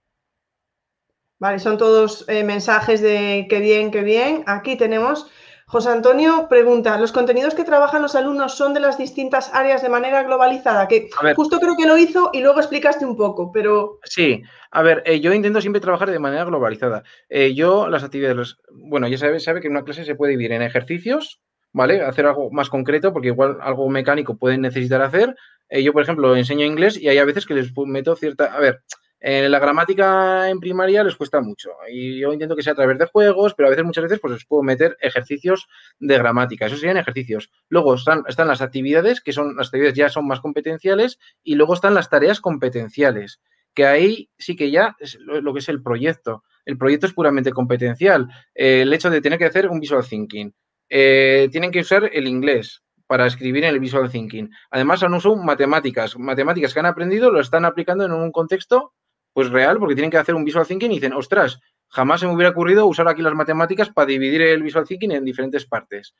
[1.42, 4.44] Vale, son todos eh, mensajes de qué bien, qué bien.
[4.46, 5.28] Aquí tenemos.
[5.66, 9.88] José Antonio pregunta, ¿los contenidos que trabajan los alumnos son de las distintas áreas de
[9.88, 10.86] manera globalizada?
[10.86, 11.34] Que ver.
[11.34, 14.40] justo creo que lo hizo y luego explicaste un poco, pero Sí,
[14.70, 17.02] a ver, eh, yo intento siempre trabajar de manera globalizada.
[17.28, 20.30] Eh, yo las actividades, los- bueno, ya sabe, sabe que en una clase se puede
[20.32, 21.40] dividir en ejercicios,
[21.72, 22.02] ¿vale?
[22.02, 25.34] Hacer algo más concreto, porque igual algo mecánico pueden necesitar hacer.
[25.70, 28.60] Eh, yo, por ejemplo, enseño inglés y hay a veces que les meto cierta, a
[28.60, 28.82] ver,
[29.24, 32.98] eh, la gramática en primaria les cuesta mucho y yo intento que sea a través
[32.98, 35.68] de juegos, pero a veces, muchas veces, pues les puedo meter ejercicios
[36.00, 36.66] de gramática.
[36.66, 37.48] Eso serían ejercicios.
[37.68, 41.94] Luego están, las actividades, que son, las actividades ya son más competenciales, y luego están
[41.94, 43.40] las tareas competenciales
[43.74, 46.42] que ahí sí que ya es lo, lo que es el proyecto.
[46.64, 48.28] El proyecto es puramente competencial.
[48.54, 50.52] Eh, el hecho de tener que hacer un visual thinking.
[50.90, 54.50] Eh, tienen que usar el inglés para escribir en el visual thinking.
[54.70, 56.18] Además, han usado matemáticas.
[56.18, 58.92] Matemáticas que han aprendido lo están aplicando en un contexto
[59.32, 62.34] pues real, porque tienen que hacer un visual thinking y dicen, ostras, jamás se me
[62.34, 66.14] hubiera ocurrido usar aquí las matemáticas para dividir el visual thinking en diferentes partes.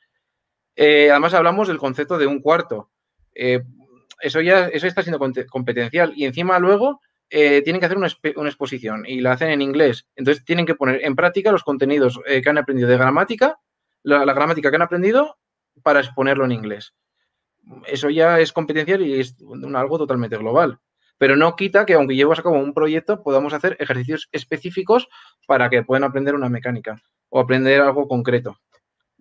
[0.75, 2.89] Eh, además, hablamos del concepto de un cuarto.
[3.35, 3.61] Eh,
[4.21, 6.13] eso ya eso está siendo competencial.
[6.15, 10.07] Y encima luego eh, tienen que hacer una, una exposición y la hacen en inglés.
[10.15, 13.59] Entonces tienen que poner en práctica los contenidos que han aprendido de gramática,
[14.03, 15.37] la, la gramática que han aprendido,
[15.81, 16.93] para exponerlo en inglés.
[17.87, 20.79] Eso ya es competencial y es un- algo totalmente global.
[21.23, 25.07] Pero no quita que, aunque llevas a cabo un proyecto, podamos hacer ejercicios específicos
[25.47, 28.59] para que puedan aprender una mecánica o aprender algo concreto.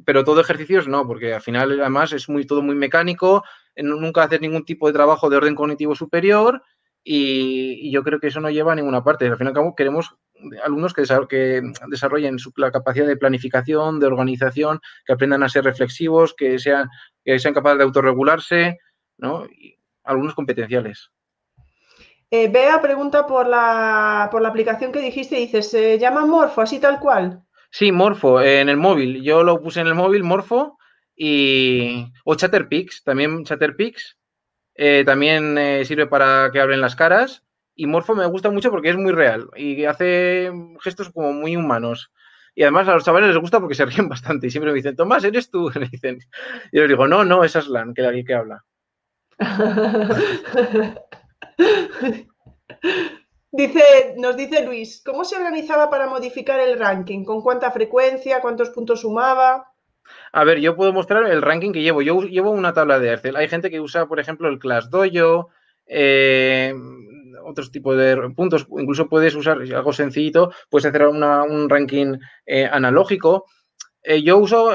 [0.05, 3.45] Pero todo ejercicios no, porque al final, además, es muy, todo muy mecánico,
[3.77, 6.65] eh, nu- nunca haces ningún tipo de trabajo de orden cognitivo superior
[7.05, 9.29] y, yo creo que eso no lleva a ninguna parte.
[9.29, 10.17] Al fin y al cabo, queremos
[10.65, 16.35] alumnos que, desarrollen su, la capacidad de planificación, de organización, que aprendan a ser reflexivos,
[16.35, 16.89] que sean,
[17.25, 18.79] que sean capaces de autorregularse,
[19.19, 19.47] ¿no?
[19.47, 21.13] Y algunos competenciales.
[22.35, 26.79] Eh, Bea pregunta por la, por la aplicación que dijiste, dices, ¿se llama Morfo, así
[26.81, 27.43] tal cual?
[27.71, 29.23] Sí, Morfo, en el móvil.
[29.23, 30.79] Yo lo puse en el móvil, Morfo,
[31.15, 32.11] y...
[32.25, 34.17] o Chatterpix, también Chatterpix.
[34.75, 37.45] Eh, también eh, sirve para que abren las caras.
[37.75, 42.13] Y Morfo me gusta mucho porque es muy real y hace gestos como muy humanos.
[42.55, 44.97] Y además a los chavales les gusta porque se ríen bastante y siempre me dicen,
[44.97, 45.71] Tomás, ¿eres tú?
[45.93, 46.19] Dicen.
[46.73, 48.65] Y yo les digo, no, no, es Aslan, que la que habla.
[53.55, 57.23] Dice, nos dice Luis, ¿cómo se organizaba para modificar el ranking?
[57.23, 58.41] ¿Con cuánta frecuencia?
[58.41, 59.73] ¿Cuántos puntos sumaba?
[60.33, 62.01] A ver, yo puedo mostrar el ranking que llevo.
[62.01, 63.37] Yo llevo una tabla de Excel.
[63.37, 65.51] Hay gente que usa, por ejemplo, el Class Dojo,
[65.87, 66.75] eh,
[67.45, 68.67] otros tipos de puntos.
[68.71, 73.45] Incluso puedes usar algo sencillito, puedes hacer un ranking eh, analógico.
[74.03, 74.71] Eh, yo uso,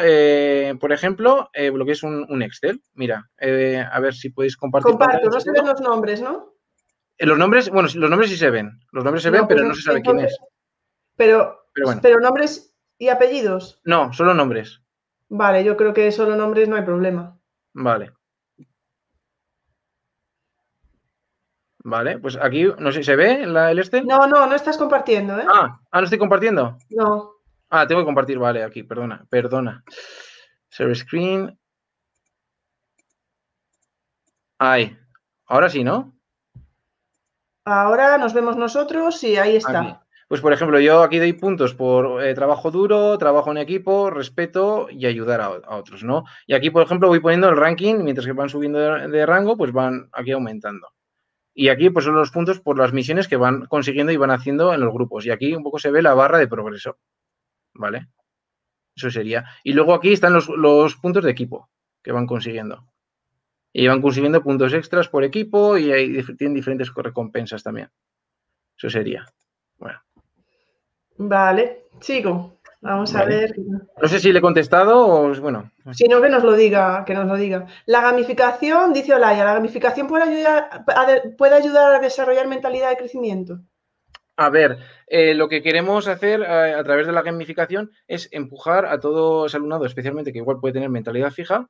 [0.80, 2.80] por ejemplo, lo que es un, Excel.
[2.94, 4.92] Mira, a ver si podéis compartir.
[4.92, 6.57] Comparto, no se ven los nombres, ¿no?
[7.20, 8.80] Los nombres, bueno, los nombres sí se ven.
[8.92, 10.38] Los nombres se ven, pero pues no se sabe quién es.
[11.16, 11.66] Pero,
[12.02, 13.82] pero, nombres y apellidos.
[13.84, 14.82] No, solo nombres.
[15.30, 17.40] Vale, yo creo que solo nombres no hay problema.
[17.74, 18.12] Vale.
[21.80, 24.04] Vale, pues aquí, no sé, ¿se ve el este?
[24.04, 25.46] No, no, no estás compartiendo, ¿eh?
[25.48, 26.78] Ah, ah, no estoy compartiendo.
[26.90, 27.32] No.
[27.70, 29.84] Ah, tengo que compartir, vale, aquí, perdona, perdona.
[30.70, 31.58] Share screen.
[34.60, 34.98] Ahí.
[35.46, 36.17] Ahora sí, ¿no?
[37.70, 40.02] Ahora nos vemos nosotros y ahí está.
[40.30, 44.88] Pues, por ejemplo, yo aquí doy puntos por eh, trabajo duro, trabajo en equipo, respeto
[44.90, 46.24] y ayudar a, otros, ¿no?
[46.46, 49.74] Y aquí, por ejemplo, voy poniendo el ranking, mientras que van subiendo de, rango, pues
[49.74, 50.88] van aquí aumentando.
[51.54, 54.74] Y aquí, pues son los puntos por las misiones que van consiguiendo y van haciendo
[54.74, 55.26] en los grupos.
[55.26, 57.00] Y aquí un poco se ve la barra de progreso,
[57.74, 58.08] ¿vale?
[58.96, 59.44] Eso sería.
[59.66, 61.70] Y luego aquí están los, los puntos de equipo
[62.02, 62.88] que van consiguiendo
[63.74, 67.90] y van consiguiendo puntos extras por equipo y hay, tienen diferentes recompensas también.
[68.78, 69.26] Eso sería.
[69.78, 70.00] Bueno.
[71.18, 72.58] Vale, sigo.
[72.82, 73.56] Vamos a ver.
[74.02, 75.72] No sé si le he contestado o bueno.
[75.92, 77.66] Si no, que nos lo diga, que nos lo diga.
[77.86, 82.98] La gamificación, dice Olaya, la gamificación puede ayudar a, puede ayudar a desarrollar mentalidad de
[82.98, 83.60] crecimiento.
[84.36, 88.30] A ver, eh, lo que queremos hacer a, eh, a, través de la gamificación es
[88.32, 91.68] empujar a todo ese alumnado, especialmente que igual puede tener mentalidad fija,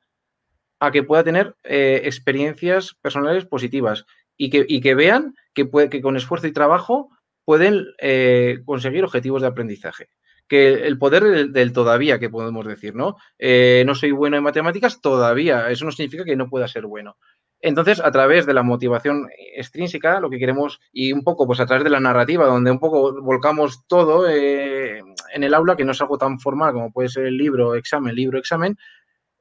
[0.80, 4.04] a que pueda tener eh, experiencias personales positivas
[4.36, 7.10] y que, que vean que, puede, que con esfuerzo y trabajo
[7.44, 10.08] pueden eh, conseguir objetivos de aprendizaje.
[10.46, 13.16] Que el poder del, todavía, que podemos decir, ¿no?
[13.38, 17.16] Eh, no soy bueno en matemáticas todavía, eso no significa que no pueda ser bueno.
[17.60, 21.66] Entonces, a través de la motivación extrínseca, lo que queremos, y un poco, pues a
[21.66, 26.00] través de la narrativa, donde un poco volcamos todo en el aula, que no es
[26.00, 28.78] algo tan formal como puede ser el libro, examen, libro, examen,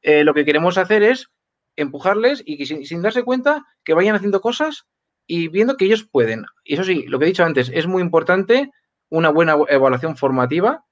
[0.08, 1.28] eh, lo que queremos hacer es
[1.76, 4.86] empujarles y sin, darse cuenta que vayan haciendo cosas
[5.28, 6.46] y viendo que ellos pueden.
[6.64, 8.72] Y eso sí, lo que he dicho antes, es muy importante
[9.10, 10.86] una buena evaluación formativa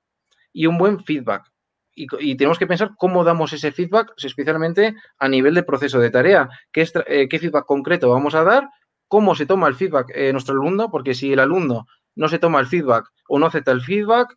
[0.51, 1.49] y un buen feedback.
[1.95, 6.49] Y, tenemos que pensar cómo damos ese feedback, especialmente a nivel de proceso de tarea.
[6.73, 8.67] ¿Qué, eh, feedback concreto vamos a dar?
[9.07, 10.91] ¿Cómo se toma el feedback eh, nuestro alumno?
[10.91, 14.35] Porque si el alumno no se toma el feedback o no acepta el feedback,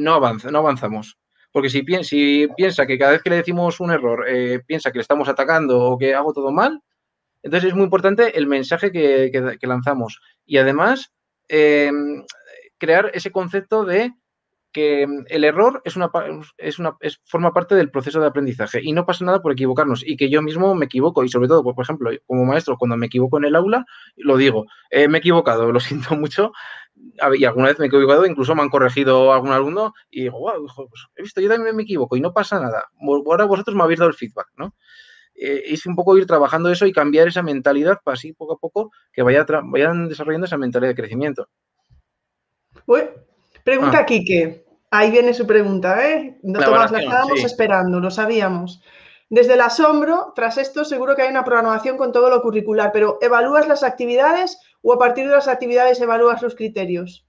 [0.00, 1.18] no, avanza, no avanzamos.
[1.54, 1.84] Porque si,
[2.56, 5.80] piensa que cada vez que le decimos un error, eh, piensa que le estamos atacando
[5.80, 6.82] o que hago todo mal,
[7.44, 10.20] entonces es muy importante el mensaje que, lanzamos.
[10.44, 11.12] Y además,
[11.46, 12.24] em,
[12.76, 14.12] crear ese concepto de
[14.72, 16.10] que el error es una,
[16.58, 20.16] es una forma parte del proceso de aprendizaje y no pasa nada por equivocarnos y
[20.16, 23.38] que yo mismo me equivoco y sobre todo, por ejemplo, como maestro, cuando me equivoco
[23.38, 23.86] en el aula,
[24.16, 26.50] lo digo, eh, me he equivocado, lo siento mucho
[27.36, 30.66] y alguna vez me he equivocado, incluso me han corregido algún alumno y digo, wow,
[30.76, 32.88] pues he visto, yo también me equivoco y no pasa nada.
[33.00, 34.74] Ahora vosotros me habéis dado el feedback, ¿no?
[35.34, 38.58] Eh, es un poco ir trabajando eso y cambiar esa mentalidad para así poco a
[38.58, 41.48] poco que vaya vayan desarrollando esa mentalidad de crecimiento.
[42.86, 43.02] Uy,
[43.64, 44.06] pregunta ah.
[44.06, 44.64] Quique.
[44.90, 46.38] Ahí viene su pregunta, ¿eh?
[46.44, 48.80] No la estábamos esperando, lo sabíamos.
[49.28, 53.18] Desde el asombro, tras esto seguro que hay una programación con todo lo curricular, pero
[53.20, 57.26] ¿evalúas las actividades o a partir de las actividades evalúas los criterios?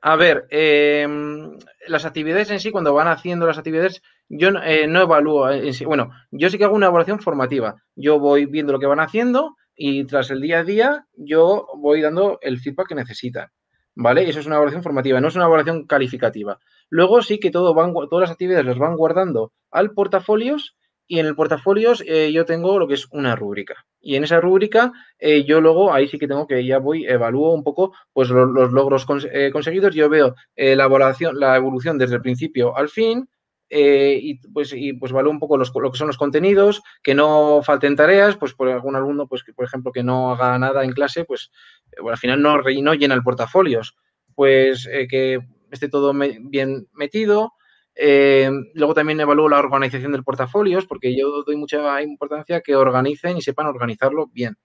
[0.00, 1.58] A ver, em,
[1.88, 5.84] las actividades en sí, cuando van haciendo las actividades, yo eh, no evalúo en sí.
[5.84, 7.82] Bueno, yo sí que hago una evaluación formativa.
[7.96, 12.00] Yo voy viendo lo que van haciendo y tras el día a día yo voy
[12.00, 13.48] dando el feedback que necesitan.
[13.96, 14.28] ¿Vale?
[14.28, 16.60] Eso es una evaluación formativa, no es una evaluación calificativa.
[16.88, 20.76] Luego sí que todo van, todas las actividades las van guardando al portafolios
[21.08, 23.86] y en el portafolios eh, yo tengo lo que es una rúbrica.
[24.00, 27.54] Y en esa rúbrica eh, yo luego, ahí sí que tengo que ya voy, evalúo
[27.54, 29.94] un poco pues los, logros eh, conseguidos.
[29.94, 33.26] Yo veo la evaluación, la evolución desde el principio al fin.
[33.70, 37.62] y pues, y pues evalúo un poco los, lo que son los contenidos, que no
[37.62, 40.92] falten tareas, pues por algún alumno, pues que por ejemplo que no haga nada en
[40.92, 41.50] clase, pues
[42.06, 43.96] al final no, no llena el portafolios,
[44.34, 45.40] pues que
[45.70, 47.52] esté todo bien metido,
[48.00, 53.36] eh, luego también evalúo la organización del portafolios, porque yo doy mucha importancia que organicen
[53.36, 54.56] y sepan organizarlo bien.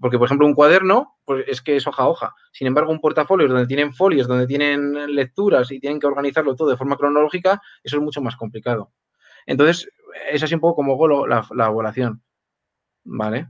[0.00, 2.34] Porque, por ejemplo, un cuaderno, pues es que es hoja a hoja.
[2.52, 6.70] Sin embargo, un portafolio donde tienen folios, donde tienen lecturas y tienen que organizarlo todo
[6.70, 8.92] de forma cronológica, eso es mucho más complicado.
[9.46, 9.90] Entonces,
[10.30, 12.22] es así un poco como hago la, evaluación.
[13.02, 13.48] ¿Vale?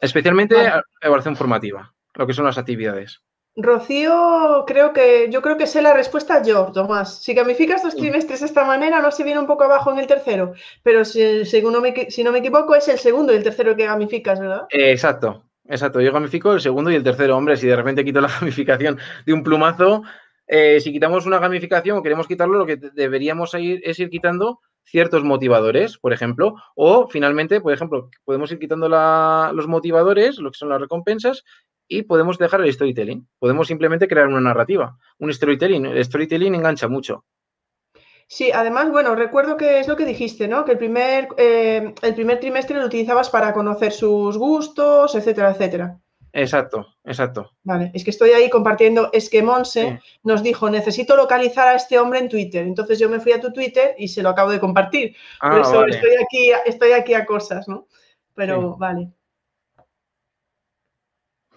[0.00, 0.56] Especialmente
[1.00, 3.22] evaluación formativa, lo que son las actividades.
[3.56, 7.22] Rocío, creo que yo creo que sé la respuesta yo, Tomás.
[7.22, 10.08] Si gamificas dos trimestres de esta manera, no se viene un poco abajo en el
[10.08, 13.44] tercero, pero si, según no me, si no me equivoco, es el segundo y el
[13.44, 14.66] tercero que gamificas, ¿verdad?
[14.70, 16.00] exacto, exacto.
[16.00, 17.36] Yo gamifico el segundo y el tercero.
[17.36, 20.02] Hombre, si de repente quito la gamificación de un plumazo,
[20.48, 24.60] eh, si quitamos una gamificación o queremos quitarlo, lo que deberíamos ir es ir quitando
[24.84, 30.58] ciertos motivadores, por ejemplo, o finalmente, por ejemplo, podemos ir quitando los motivadores, lo que
[30.58, 31.44] son las recompensas,
[31.88, 33.28] y podemos dejar el storytelling.
[33.38, 34.96] Podemos simplemente crear una narrativa.
[35.18, 37.24] Un storytelling, el storytelling engancha mucho.
[38.26, 40.64] Sí, además, bueno, recuerdo que es lo que dijiste, ¿no?
[40.64, 46.00] Que el primer, eh, el primer trimestre lo utilizabas para conocer sus gustos, etcétera, etcétera.
[46.36, 47.52] Exacto, exacto.
[47.62, 51.96] Vale, es que estoy ahí compartiendo, es que Monse nos dijo, necesito localizar a este
[51.96, 52.66] hombre en Twitter.
[52.66, 55.14] Entonces yo me fui a tu Twitter y se lo acabo de compartir.
[55.40, 57.86] Por ah, eso estoy, aquí, estoy aquí a cosas, ¿no?
[58.34, 59.12] Pero vale.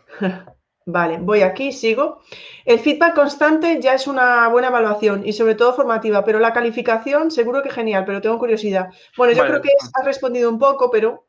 [0.89, 2.21] Vale, voy aquí, sigo.
[2.63, 7.29] El feedback constante ya es una buena evaluación y sobre todo formativa, pero la calificación
[7.29, 8.87] seguro que genial, pero tengo curiosidad.
[9.17, 11.26] Bueno, yo creo que has respondido un poco, pero...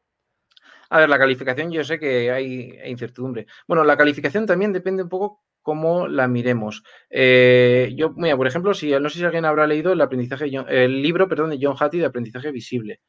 [0.91, 3.47] A ver, la calificación yo sé que hay, incertidumbre.
[3.67, 6.83] Bueno, la calificación también depende un poco cómo la miremos.
[7.11, 11.03] Eh, yo, mira, por ejemplo, si no sé si alguien habrá leído el aprendizaje, el
[11.03, 13.01] libro, perdón, de John Hattie de aprendizaje visible.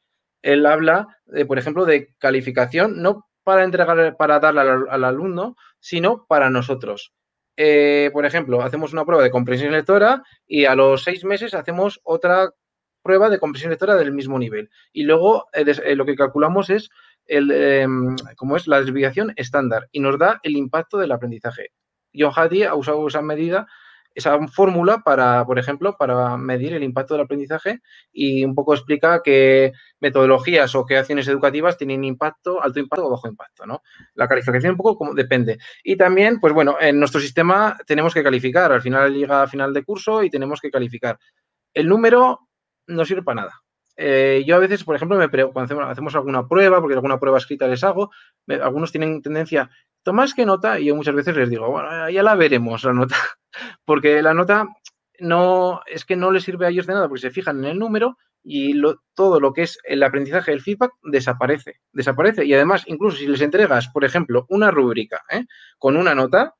[0.42, 1.08] Él habla,
[1.46, 7.12] por ejemplo, de calificación, no para entregar, para darle al, alumno, sino para nosotros.
[7.56, 12.00] Eh, por ejemplo, hacemos una prueba de comprensión lectora y a los seis meses hacemos
[12.04, 12.50] otra
[13.02, 14.70] prueba de comprensión lectora del mismo nivel.
[14.92, 16.90] Y luego eh, eh, lo que calculamos es
[17.30, 21.68] el, em, como es la desviación estándar y nos da el impacto del aprendizaje.
[22.14, 23.66] John Hattie ha usado esa medida
[24.14, 27.80] esa fórmula para, por ejemplo, para medir el impacto del aprendizaje
[28.12, 33.10] y un poco explica qué metodologías o qué acciones educativas tienen impacto, alto impacto o
[33.10, 33.82] bajo impacto, ¿no?
[34.14, 35.58] La calificación un poco como depende.
[35.84, 39.72] Y también, pues bueno, en nuestro sistema tenemos que calificar, al final llega a final
[39.72, 41.18] de curso y tenemos que calificar.
[41.72, 42.48] El número
[42.88, 43.52] no sirve para nada.
[43.96, 47.66] Eh, yo a veces, por ejemplo, me cuando hacemos, alguna prueba, porque alguna prueba escrita
[47.66, 48.10] les hago,
[48.48, 49.70] algunos tienen tendencia,
[50.02, 50.80] ¿tomas qué nota?
[50.80, 53.16] Y yo muchas veces les digo, bueno, ya la veremos la nota,
[53.84, 54.68] porque la nota
[55.18, 57.78] no es que no les sirve a ellos de nada, porque se fijan en el
[57.78, 58.80] número y
[59.14, 62.44] todo lo que es el aprendizaje, el feedback, desaparece, desaparece.
[62.44, 65.44] Y además, incluso si les entregas, por ejemplo, una rúbrica ¿eh?
[65.78, 66.54] con una nota,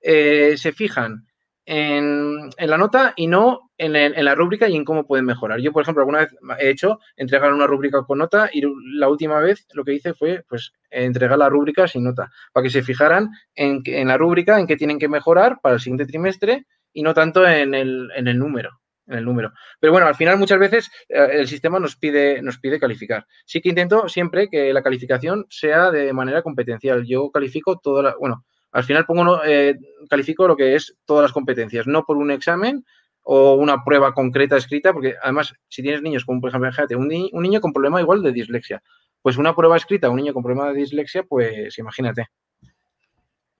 [0.00, 1.26] eh, se fijan
[1.64, 5.60] en, la nota y no en, la rúbrica y en cómo pueden mejorar.
[5.60, 8.62] Yo, por ejemplo, alguna vez he hecho entregar una rúbrica con nota y
[8.96, 12.70] la última vez lo que hice fue pues entregar la rúbrica sin nota, para que
[12.70, 16.66] se fijaran en, en la rúbrica en qué tienen que mejorar para el siguiente trimestre
[16.92, 19.52] y no tanto en el, en el número en el número.
[19.80, 23.26] Pero bueno, al final muchas veces eh, el sistema nos pide, nos pide calificar.
[23.44, 27.04] Sí que intento siempre que la calificación sea de manera competencial.
[27.04, 29.76] Yo califico toda la, bueno, al final pongo, eh,
[30.08, 32.84] califico lo que es todas las competencias, no por un examen
[33.22, 37.08] o una prueba concreta escrita, porque además, si tienes niños, como por ejemplo, fíjate, un,
[37.08, 38.82] niño con problema igual de dislexia,
[39.20, 42.28] pues una prueba escrita, un niño con problema de dislexia, pues imagínate.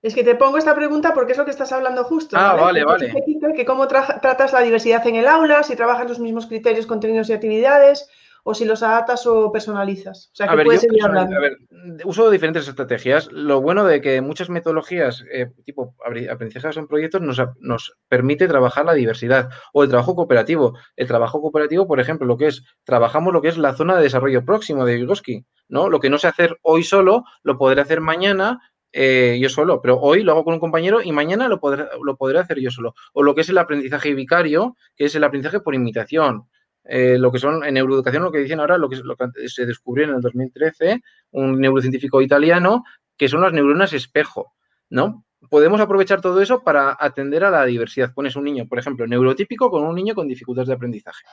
[0.01, 2.35] Es que te pongo esta pregunta porque es lo que estás hablando justo.
[2.37, 3.13] Ah, vale, vale.
[3.55, 7.33] Que cómo tratas la diversidad en el aula, si trabajas los mismos criterios, contenidos y
[7.33, 8.09] actividades,
[8.43, 10.29] o si los adaptas o personalizas.
[10.33, 11.35] O sea, que puedes seguir hablando.
[11.37, 11.57] A ver,
[12.03, 13.31] uso diferentes estrategias.
[13.31, 15.95] Lo bueno de que muchas metodologías, eh, tipo
[16.29, 19.49] aprendizaje en proyectos, nos, nos, permite trabajar la diversidad.
[19.73, 20.77] O el trabajo cooperativo.
[20.95, 24.03] El trabajo cooperativo, por ejemplo, lo que es, trabajamos lo que es la zona de
[24.03, 25.89] desarrollo próximo de Vygotsky, ¿no?
[25.89, 28.59] Lo que no sé hacer hoy solo, lo podré hacer mañana
[28.95, 32.15] eh, yo solo, pero hoy lo hago con un compañero y mañana lo podré, lo
[32.15, 32.93] podré hacer yo solo.
[33.13, 36.47] O lo que es el aprendizaje vicario, que es el aprendizaje por imitación.
[36.85, 39.65] Eh, lo que son en neuroeducación, lo que dicen ahora, lo que, lo que se
[39.65, 42.83] descubrió en el 2013, un neurocientífico italiano,
[43.17, 44.53] que son las neuronas espejo,
[44.89, 45.25] ¿no?
[45.49, 48.13] Podemos aprovechar todo eso para atender a la diversidad.
[48.13, 51.25] Pones un niño, por ejemplo, neurotípico con un niño con dificultades de aprendizaje.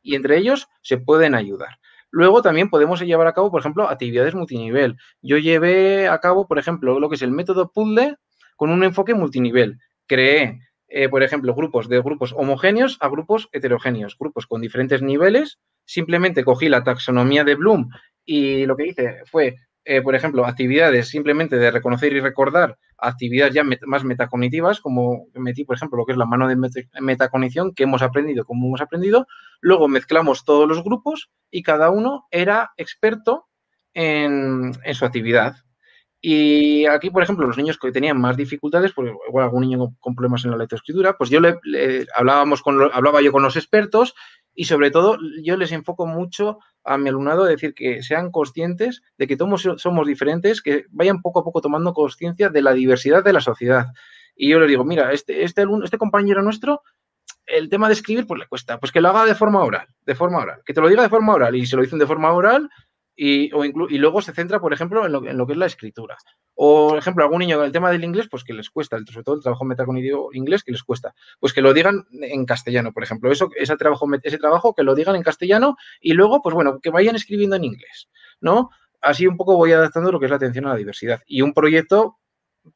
[0.00, 1.78] Y entre ellos se pueden ayudar.
[2.10, 4.96] Luego también podemos llevar a cabo, por ejemplo, actividades multinivel.
[5.20, 8.16] Yo llevé a cabo, por ejemplo, lo que es el método puzzle
[8.56, 9.78] con un enfoque multinivel.
[10.06, 15.58] Creé, eh, por ejemplo, grupos de grupos homogéneos a grupos heterogéneos, grupos con diferentes niveles.
[15.84, 17.90] Simplemente cogí la taxonomía de Bloom
[18.24, 19.56] y lo que hice fue
[19.90, 25.64] eh, por ejemplo, actividades simplemente de reconocer y recordar, actividades ya más metacognitivas, como metí,
[25.64, 26.56] por ejemplo, lo que es la mano de
[27.00, 29.26] metacognición, que hemos aprendido, como hemos aprendido.
[29.62, 33.46] Luego mezclamos todos los grupos y cada uno era experto
[33.94, 35.56] en, su actividad.
[36.20, 40.16] Y aquí, por ejemplo, los niños que tenían más dificultades, pues igual algún niño con
[40.16, 41.40] problemas en la lectoescritura, pues yo
[42.16, 44.14] hablábamos con, hablaba yo con los expertos
[44.52, 49.02] y sobre todo yo les enfoco mucho a mi alumnado a decir que sean conscientes
[49.16, 53.22] de que todos somos diferentes, que vayan poco a poco tomando conciencia de la diversidad
[53.22, 53.86] de la sociedad.
[54.34, 56.82] Y yo les digo, mira, este, este, este compañero nuestro,
[57.46, 60.14] el tema de escribir, pues le cuesta, pues que lo haga de forma oral, de
[60.16, 62.32] forma oral, que te lo diga de forma oral y se lo dicen de forma
[62.32, 62.68] oral,
[63.20, 66.16] y, y luego se centra, por ejemplo, en lo, en lo, que es la escritura.
[66.54, 69.24] O, por ejemplo, algún niño con el tema del inglés, pues que les cuesta, sobre
[69.24, 73.02] todo el trabajo metacognitivo inglés, que les cuesta, pues que lo digan en castellano, por
[73.02, 73.32] ejemplo.
[73.32, 76.90] Eso, ese, trabajo, ese trabajo que lo digan en castellano y luego, pues bueno, que
[76.90, 78.08] vayan escribiendo en inglés,
[78.40, 78.70] ¿no?
[79.00, 81.20] Así un poco voy adaptando lo que es la atención a la diversidad.
[81.26, 82.20] Y un proyecto,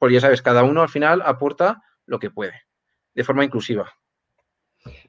[0.01, 2.63] pues ya sabes, cada uno al final aporta lo que puede,
[3.15, 3.93] de forma inclusiva.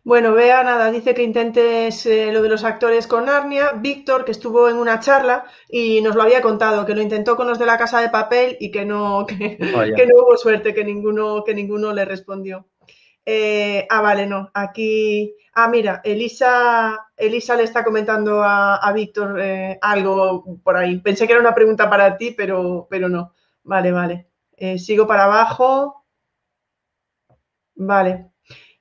[0.06, 3.72] Bueno, vea nada, dice que intentes eh, lo de los actores con Narnia.
[3.72, 7.48] Víctor, que estuvo en una charla y nos lo había contado, que lo intentó con
[7.48, 11.44] los de la casa de papel y que no, que, no hubo suerte, que ninguno,
[11.46, 12.68] que ninguno le respondió.
[13.26, 14.52] Eh, ah, vale, no.
[14.54, 15.36] Aquí.
[15.54, 21.00] Ah, mira, Elisa, Elisa le está comentando a, Víctor eh, algo por ahí.
[21.00, 23.34] Pensé que era una pregunta para ti, pero, pero no.
[23.64, 24.28] Vale, vale.
[24.78, 26.06] sigo para abajo.
[27.76, 28.33] Vale.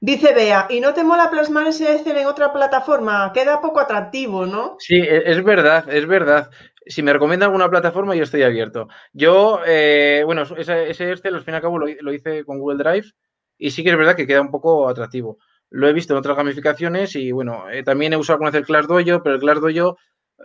[0.05, 3.31] Dice Bea, ¿y no te mola plasmar ese Excel en otra plataforma?
[3.33, 4.75] Queda poco atractivo, ¿no?
[4.81, 6.51] Sí, e, es verdad, es verdad.
[6.85, 8.89] Si me recomienda alguna plataforma, yo estoy abierto.
[9.13, 13.13] Yo, eh, bueno, ese, Excel, al fin y al cabo, lo, hice con Google Drive
[13.57, 15.39] y sí que es verdad que queda un poco atractivo.
[15.71, 18.67] Lo he visto en otras gamificaciones y, bueno, eh, también he usado alguna vez el
[18.67, 19.99] ClassDojo, pero el ClassDojo,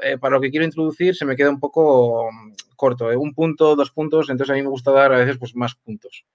[0.03, 3.07] eh, para lo que quiero introducir, se me queda un poco mm, corto.
[3.07, 6.25] Un punto, dos puntos, entonces a mí me gusta dar a veces pues, más puntos.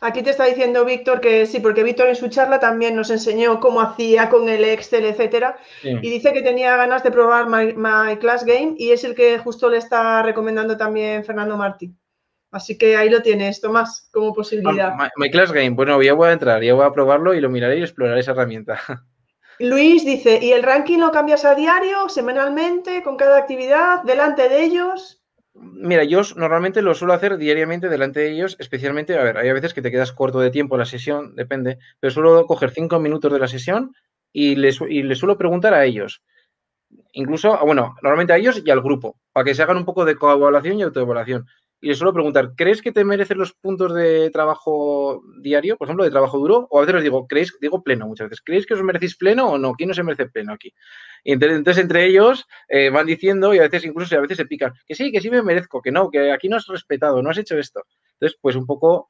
[0.00, 3.60] Aquí te está diciendo Víctor que sí, porque Víctor en su charla también nos enseñó
[3.60, 8.44] cómo hacía con el Excel, etcétera, y dice que tenía ganas de probar My, Class
[8.44, 11.94] Game y es el que justo le está recomendando también Fernando Martí.
[12.52, 14.94] Así que ahí lo tienes, Tomás, como posibilidad.
[14.98, 17.48] Ah, my, Class Game, bueno, ya voy a entrar, ya voy a probarlo y lo
[17.48, 18.80] miraré y exploraré esa herramienta.
[19.60, 24.64] Luis dice, ¿y el ranking lo cambias a diario, semanalmente, con cada actividad, delante de
[24.64, 25.19] ellos?
[25.62, 29.74] Mira, yo normalmente lo suelo hacer diariamente delante de ellos, especialmente, a ver, hay veces
[29.74, 33.38] que te quedas corto de tiempo la sesión, depende, pero suelo coger cinco minutos de
[33.38, 33.94] la sesión
[34.32, 36.22] y les, suelo preguntar a ellos.
[37.12, 40.16] Incluso, bueno, normalmente a ellos y al grupo, para que se hagan un poco de
[40.16, 41.46] coevaluación y autoevaluación
[41.80, 46.04] y les suelo preguntar, ¿crees que te merecen los puntos de trabajo diario, por ejemplo,
[46.04, 46.66] de trabajo duro?
[46.70, 49.50] O a veces les digo, ¿creéis, digo pleno muchas veces, ¿creéis que os merecéis pleno
[49.50, 49.72] o no?
[49.72, 50.74] ¿Quién no se merece pleno aquí?
[51.24, 54.74] Y entonces, entre ellos eh, van diciendo y a veces incluso a veces se pican,
[54.86, 57.38] que sí, que sí me merezco, que no, que aquí no has respetado, no has
[57.38, 57.82] hecho esto.
[58.12, 59.08] Entonces, pues un poco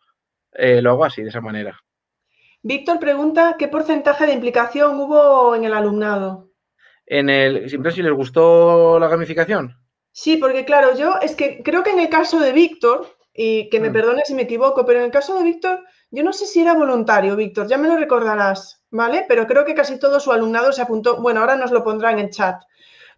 [0.52, 1.78] eh, lo hago así, de esa manera.
[2.62, 6.50] Víctor pregunta, ¿qué porcentaje de implicación hubo en el alumnado?
[7.06, 9.76] En el, siempre si les gustó la gamificación.
[10.12, 13.80] Sí, porque claro, yo es que creo que en el caso de Víctor, y que
[13.80, 13.92] me mm.
[13.92, 15.80] perdone si me equivoco, pero en el caso de Víctor,
[16.10, 19.24] yo no sé si era voluntario, Víctor, ya me lo recordarás, ¿vale?
[19.28, 22.18] Pero creo que casi todo su alumnado se apuntó, bueno, ahora nos lo pondrá en
[22.18, 22.60] el chat.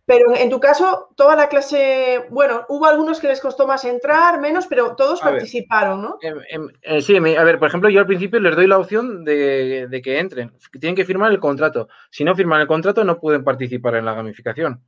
[0.05, 4.41] Pero en tu caso, toda la clase, bueno, hubo algunos que les costó más entrar,
[4.41, 6.19] menos, pero todos participaron, ¿no?
[6.21, 9.25] Em, em, eh, sí, a ver, por ejemplo, yo al principio les doy la opción
[9.25, 10.53] de, de que entren.
[10.81, 11.89] Tienen que firmar el contrato.
[12.11, 14.83] Si no firman el contrato, no pueden participar en la gamificación.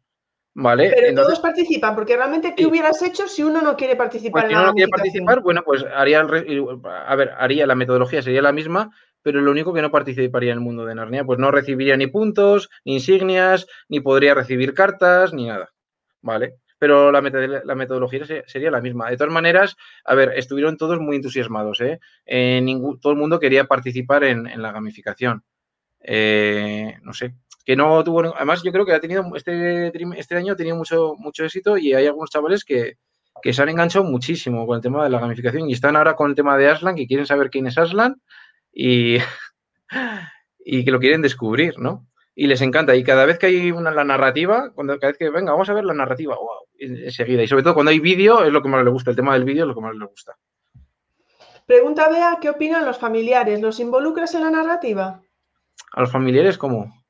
[0.55, 4.57] Pero todos participan, porque realmente, ¿qué hubieras hecho si uno no quiere participar pues si
[4.57, 8.91] uno no quiere participar, bueno, pues haría, a ver, haría la metodología, sería la misma,
[9.21, 12.07] pero lo único que no participaría en el mundo de Narnia, pues no recibiría ni
[12.07, 15.73] puntos, ni insignias, ni podría recibir cartas, ni nada,
[16.21, 16.55] ¿vale?
[16.79, 19.09] Pero la, metodología sería la misma.
[19.09, 21.99] De todas maneras, a ver, estuvieron todos muy entusiasmados, ¿eh?
[22.27, 25.43] eh ningún, todo el mundo quería participar en, en la gamificación.
[26.01, 27.35] Eh, no sé,
[27.65, 31.15] que no tuvo, además yo creo que ha tenido, este, este año ha tenido mucho,
[31.17, 32.97] mucho éxito y hay algunos chavales que,
[33.43, 36.37] se han enganchado muchísimo con el tema de la gamificación y están ahora con el
[36.37, 38.21] tema de Aslan, que quieren saber quién es Aslan
[38.73, 39.19] y,
[40.65, 42.07] y que lo quieren descubrir, ¿no?
[42.35, 42.97] Y les encanta.
[42.97, 45.75] Y cada vez que hay una, la narrativa, cuando, cada vez que venga, vamos a
[45.75, 47.43] ver la narrativa, wow, enseguida.
[47.43, 49.11] Y sobre todo cuando hay vídeo, es lo que más les gusta.
[49.11, 50.37] El tema del vídeo es lo que más les gusta.
[51.67, 53.61] Pregunta Bea, ¿qué opinan los familiares?
[53.61, 55.23] ¿Los involucras en la narrativa?
[55.93, 57.04] A los familiares, ¿cómo?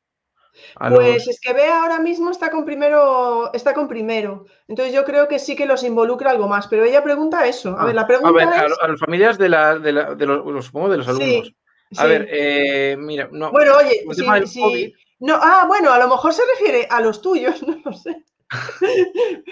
[0.91, 4.47] Pues es que Bea ahora mismo está con primero, está con primero.
[4.69, 6.67] Entonces yo creo que sí que los involucra algo más.
[6.69, 7.77] Pero ella pregunta eso.
[7.79, 8.79] A ver, la pregunta a ver, es...
[8.81, 11.53] a, las familias de, la, de, la, de los, supongo, de los alumnos.
[11.97, 13.51] A ver, eh, mira, no.
[13.53, 14.05] Bueno, oye,
[14.47, 18.25] sí, No, ah, bueno, a lo mejor se refiere a los tuyos, no lo sé.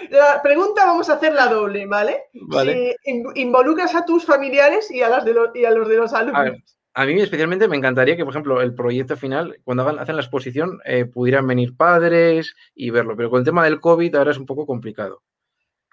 [0.09, 2.25] La pregunta vamos a hacer la doble, ¿vale?
[2.33, 2.95] vale.
[3.35, 6.77] involucras a tus familiares y a, las de los, y a los de los alumnos.
[6.93, 10.79] A, mí especialmente me encantaría que, por ejemplo, el proyecto final, cuando hacen la exposición,
[10.85, 14.45] eh, pudieran venir padres y verlo, pero con el tema del COVID ahora es un
[14.45, 15.23] poco complicado.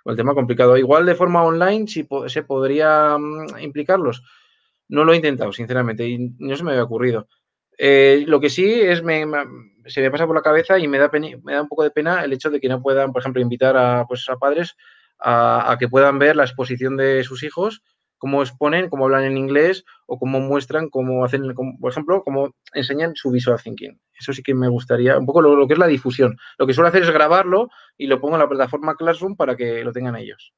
[0.02, 0.76] Con el tema complicado.
[0.76, 4.22] Igual de forma online, si se podría mm, implicarlos.
[4.88, 7.28] No lo he intentado, sinceramente, y no se me había ocurrido.
[7.78, 9.24] Eh, lo que sí es, me,
[9.86, 12.24] se me pasa por la cabeza y me da, me da un poco de pena
[12.24, 14.76] el hecho de que no puedan, por ejemplo, invitar a, pues, a padres
[15.20, 17.82] a, que puedan ver la exposición de sus hijos,
[18.20, 23.16] cómo exponen, cómo hablan en inglés o cómo muestran, cómo hacen, por ejemplo, cómo enseñan
[23.16, 23.98] su visual thinking.
[24.16, 26.36] Eso sí que me gustaría, un poco lo, que es la difusión.
[26.58, 29.82] Lo que suelo hacer es grabarlo y lo pongo en la plataforma Classroom para que
[29.82, 30.52] lo tengan ellos.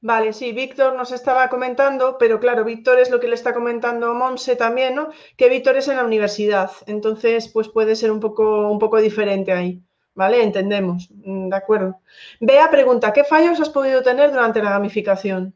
[0.00, 4.14] Vale, sí, Víctor nos estaba comentando, pero claro, Víctor es lo que le está comentando
[4.14, 5.08] Monse también, ¿no?
[5.36, 9.50] Que Víctor es en la universidad, entonces pues puede ser un poco, un poco diferente
[9.52, 9.82] ahí,
[10.14, 10.42] ¿vale?
[10.42, 12.00] Entendemos, mm, de acuerdo.
[12.38, 15.54] Bea pregunta, ¿qué fallos has podido tener durante la gamificación?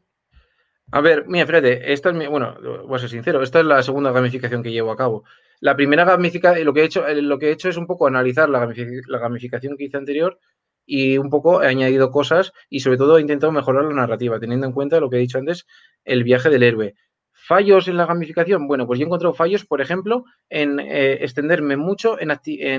[0.91, 3.83] A ver, mira, fíjate, esta es mi, bueno, voy a ser sincero, esta es la
[3.83, 5.23] segunda gamificación que llevo a cabo.
[5.59, 8.49] La primera gamificación, lo que he hecho, lo que he hecho es un poco analizar
[8.49, 8.59] la
[9.19, 10.39] gamificación que hice anterior
[10.89, 14.65] y un poco he añadido cosas y sobre todo he intentado mejorar la narrativa, teniendo
[14.65, 15.67] en cuenta lo que he dicho antes,
[16.03, 16.95] el viaje del héroe.
[17.31, 18.67] ¿Fallos en la gamificación?
[18.67, 22.31] Bueno, pues yo he encontrado fallos, por ejemplo, en eh, extenderme mucho en,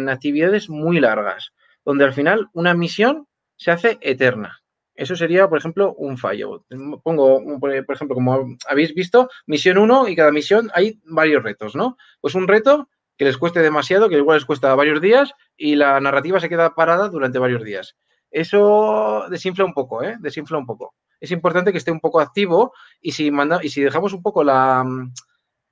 [0.08, 1.52] actividades muy largas,
[1.84, 4.59] donde al final una misión se hace eterna.
[5.00, 6.66] Eso sería, por ejemplo, un fallo.
[7.02, 11.96] Pongo, por ejemplo, como habéis visto, misión 1 y cada misión hay varios retos, ¿no?
[12.20, 12.86] Pues un reto
[13.16, 16.74] que les cueste demasiado, que igual les cuesta varios días y la narrativa se queda
[16.74, 17.96] parada durante varios días.
[18.30, 20.18] Eso desinfla un poco, ¿eh?
[20.20, 20.92] Desinfla un poco.
[21.18, 24.44] Es importante que esté un poco activo y si, manda, y si dejamos un poco
[24.44, 24.84] la,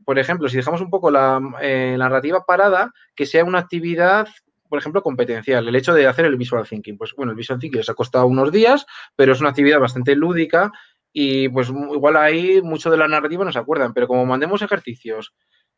[0.07, 4.27] por ejemplo, si dejamos un poco la eh, narrativa parada, que sea una actividad
[4.69, 6.97] por ejemplo, competencial, el hecho de hacer el visual thinking.
[6.97, 10.15] Pues bueno, el visual thinking les ha costado unos días, pero es una actividad bastante
[10.15, 10.73] lúdica
[11.13, 15.35] y pues igual ahí mucho de la narrativa no se acuerdan, pero como mandemos ejercicios,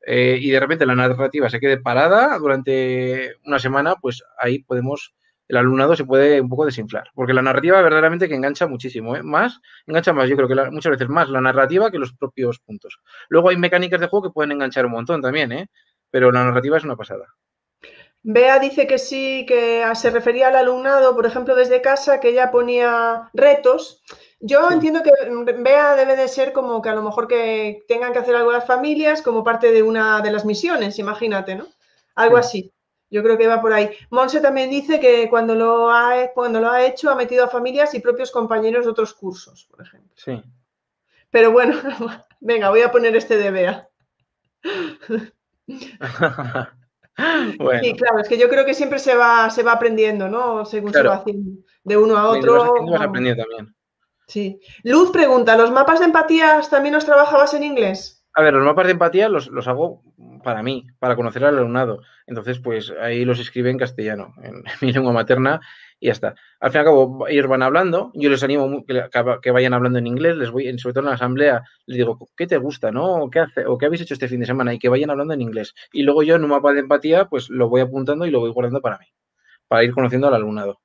[0.07, 5.15] eh, y de repente la narrativa se quede parada durante una semana, pues ahí podemos,
[5.49, 9.23] el alumnado se puede un poco desinflar, porque la narrativa verdaderamente que engancha muchísimo, ¿eh?
[9.23, 13.01] más, engancha más, yo creo que muchas veces más la narrativa que los propios puntos.
[13.29, 15.69] Luego hay mecánicas de juego que pueden enganchar un montón también, ¿eh?
[16.11, 17.27] pero la narrativa es una pasada.
[18.23, 22.51] Bea dice que sí, que se refería al alumnado, por ejemplo, desde casa, que ella
[22.51, 24.03] ponía retos
[24.41, 25.11] yo entiendo que
[25.59, 28.67] Bea debe de ser como que a lo mejor que tengan que hacer algo las
[28.67, 31.67] familias como parte de una de las misiones, imagínate, ¿no?
[32.15, 32.73] Algo así.
[33.11, 33.91] Yo creo que va por ahí.
[34.09, 37.93] Monse también dice que cuando lo, ha, cuando lo ha hecho ha metido a familias
[37.93, 40.11] y propios compañeros de otros cursos, por ejemplo.
[40.17, 40.43] Sí.
[41.31, 41.77] Pero bueno,
[42.41, 43.89] venga, voy a poner este de Bea.
[47.83, 50.65] Sí, claro, es que yo creo que siempre se va, se va aprendiendo, ¿no?
[50.65, 52.75] Según se va haciendo de uno a otro.
[52.91, 53.75] Vas aprendiendo también.
[54.27, 54.61] Sí.
[54.85, 58.25] Luz pregunta, ¿los mapas de empatías también los trabajabas en inglés?
[58.35, 60.03] A ver, los mapas de empatía los, hago
[60.45, 62.03] para mí, para conocer al alumnado.
[62.27, 65.61] Entonces, pues ahí los escribe en castellano, en, mi lengua materna,
[66.01, 66.35] y ya está.
[66.61, 70.07] Al fin y al cabo, ellos van hablando, yo les animo que, vayan hablando en
[70.07, 73.29] inglés, les voy, sobre todo en la asamblea, les digo, ¿qué te gusta, no?
[73.31, 74.73] ¿Qué, hace, ¿O qué habéis hecho este fin de semana?
[74.73, 75.75] Y que vayan hablando en inglés.
[75.93, 78.51] Y luego yo en un mapa de empatía, pues lo voy apuntando y lo voy
[78.51, 79.07] guardando para mí,
[79.69, 80.81] para ir conociendo al alumnado.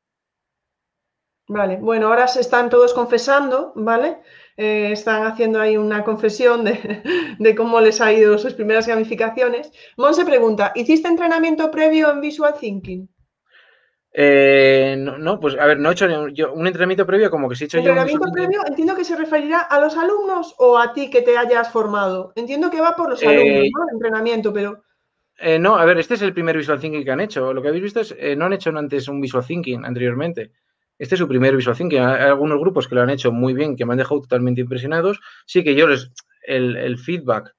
[1.47, 4.18] Vale, bueno, ahora se están todos confesando, ¿vale?
[4.57, 9.72] Eh, están haciendo ahí una confesión de, cómo les ha ido sus primeras gamificaciones.
[9.95, 13.07] Monse pregunta, ¿hiciste entrenamiento previo en Visual Thinking?
[14.18, 17.66] Eh, no, pues a ver, no he hecho yo, un entrenamiento previo como que se
[17.66, 21.22] he hecho ¿Entrenamiento previo entiendo que se referirá a los alumnos o a ti que
[21.22, 22.32] te hayas formado.
[22.38, 23.84] Entiendo que va por los alumnos, eh, ¿no?
[23.89, 24.84] El entrenamiento, pero...
[25.59, 27.53] no, a ver, este es el primer Visual Thinking que han hecho.
[27.53, 30.53] Lo que habéis visto es, no han hecho antes un Visual Thinking anteriormente.
[30.97, 31.99] Este es su primer Visual Thinking.
[31.99, 35.20] Hay algunos grupos que lo han hecho muy bien, que me han dejado totalmente impresionados.
[35.45, 36.09] Sí que yo les,
[36.43, 37.53] el, feedback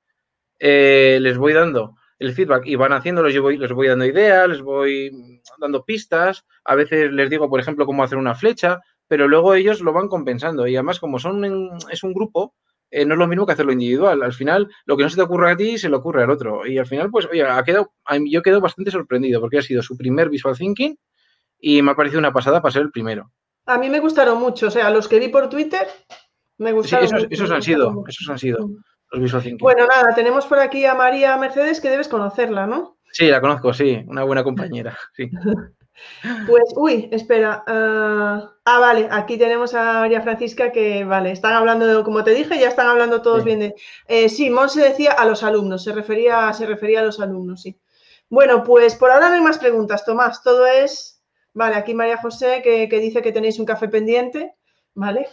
[0.58, 4.48] eh, les voy dando el feedback y van haciéndolo, yo voy, les voy dando ideas,
[4.48, 9.28] les voy dando pistas, a veces les digo, por ejemplo, cómo hacer una flecha, pero
[9.28, 11.44] luego ellos lo van compensando y además como son
[11.90, 12.54] es un grupo,
[12.90, 14.22] eh, no es lo mismo que hacerlo individual.
[14.22, 16.66] Al final, lo que no se te ocurre a ti, se le ocurre al otro.
[16.66, 17.92] Y al final, pues, oye, ha quedado,
[18.26, 20.96] yo quedo bastante sorprendido porque ha sido su primer Visual Thinking
[21.58, 23.30] y me ha parecido una pasada para ser el primero.
[23.66, 25.86] A mí me gustaron mucho, o sea, los que vi por Twitter
[26.58, 27.08] me gustaron.
[27.08, 28.68] Sí, esos, han sido, esos han sido
[29.12, 29.62] los Visual Thinking.
[29.64, 32.96] Bueno, nada, tenemos por aquí a María Mercedes que debes conocerla, ¿no?
[33.12, 35.30] Sí, la conozco, sí, una buena compañera, sí.
[36.46, 37.64] Pues, uy, espera.
[37.66, 42.34] ah, ah, vale, aquí tenemos a María Francisca que, vale, están hablando, de, como te
[42.34, 43.44] dije, ya están hablando todos Sí.
[43.46, 43.74] bien de...
[44.06, 47.80] Eh, sí, Monse decía a los alumnos, se refería, se refería a los alumnos, sí.
[48.28, 51.22] Bueno, pues por ahora no hay más preguntas, Tomás, todo es...
[51.54, 54.54] Vale, aquí María José que, que dice que tenéis un café pendiente,
[54.94, 55.28] ¿vale?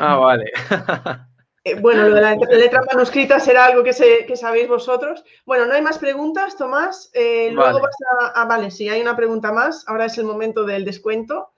[0.00, 0.50] Ah, vale.
[1.62, 5.22] Eh, bueno, lo de la letra manuscrita será algo que, se- que sabéis vosotros.
[5.44, 7.10] Bueno, no hay más preguntas, Tomás.
[7.12, 9.84] Eh, luego vas a, ah, vale, sí, hay una pregunta más.
[9.86, 11.50] Ahora es el momento del descuento.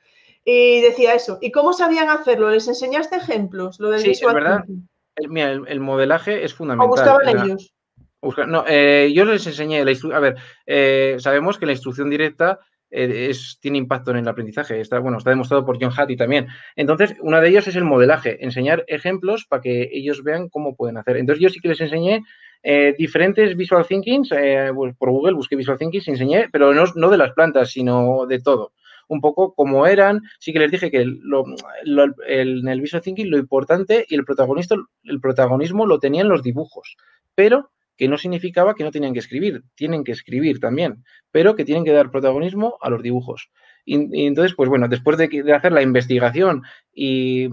[0.45, 1.39] Y decía eso.
[1.41, 2.51] ¿Y cómo sabían hacerlo?
[2.51, 3.79] ¿Les enseñaste ejemplos?
[3.79, 4.65] Lo del Sí, es verdad.
[5.15, 6.89] El- Mira, el, el modelaje es ¿O fundamental.
[6.89, 7.73] buscaban La- ellos?
[8.21, 12.59] busca- no, eh, yo les enseñé la instru- A ver, sabemos que la instrucción directa
[12.93, 14.81] es, tiene impacto en el aprendizaje.
[14.81, 16.47] Está, bueno, está demostrado por John Hattie también.
[16.77, 20.97] Entonces, una de ellos es el modelaje, enseñar ejemplos para que ellos vean cómo pueden
[20.99, 21.17] hacer.
[21.17, 22.23] Entonces, yo sí que les enseñé
[22.63, 27.11] eh, diferentes visual thinkings, eh, pues, por Google busqué visual thinkings, enseñé, pero no, no
[27.11, 28.73] de las plantas, sino de todo.
[29.09, 31.45] Un poco cómo eran, sí que les dije que lo-
[31.85, 36.43] el- en el visual thinking lo importante y el, protagonista, el protagonismo lo tenían los
[36.43, 36.97] dibujos,
[37.35, 41.65] pero que no significaba que no tenían que escribir, tienen que escribir también, pero que
[41.65, 43.51] tienen que dar protagonismo a los dibujos.
[43.85, 46.63] Y, entonces, pues bueno, después de, hacer la investigación
[46.93, 47.49] y,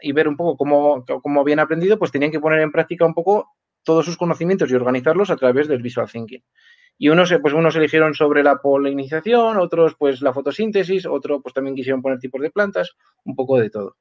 [0.00, 3.14] y ver un poco cómo, cómo habían aprendido, pues tenían que poner en práctica un
[3.14, 3.48] poco
[3.82, 6.42] todos sus conocimientos y organizarlos a través del visual thinking.
[6.98, 11.76] Y unos, pues unos eligieron sobre la polinización, otros pues la fotosíntesis, otros pues también
[11.76, 13.96] quisieron poner tipos de plantas, un poco de todo.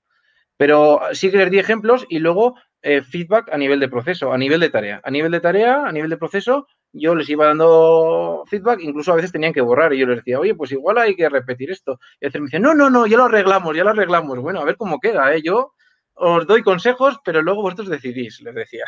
[0.58, 4.38] Pero sí que les di ejemplos y luego eh, feedback a nivel de proceso, a
[4.38, 5.02] nivel de tarea.
[5.04, 9.16] A nivel de tarea, a nivel de proceso, yo les iba dando feedback, incluso a
[9.16, 12.00] veces tenían que borrar y yo les decía, oye, pues igual hay que repetir esto.
[12.20, 14.40] Y a me dicen, no, no, no, ya lo arreglamos, ya lo arreglamos.
[14.40, 15.42] Bueno, a ver cómo queda, ¿eh?
[15.42, 15.74] Yo
[16.14, 18.86] os doy consejos, pero luego vosotros decidís, les decía.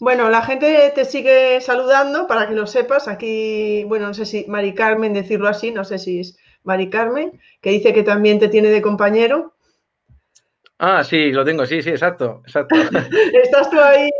[0.00, 3.08] Bueno, la gente te sigue saludando para que lo sepas.
[3.08, 7.40] Aquí, bueno, no sé si Mari Carmen decirlo así, no sé si es Mari Carmen,
[7.60, 9.54] que dice que también te tiene de compañero.
[10.78, 12.74] Ah, sí, lo tengo, sí, sí, exacto, exacto.
[13.42, 14.10] Estás tú ahí.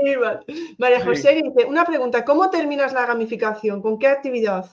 [0.79, 1.05] María.
[1.05, 3.83] José dice, una pregunta, ¿cómo terminas la gamificación?
[3.83, 4.67] ¿Con qué actividad?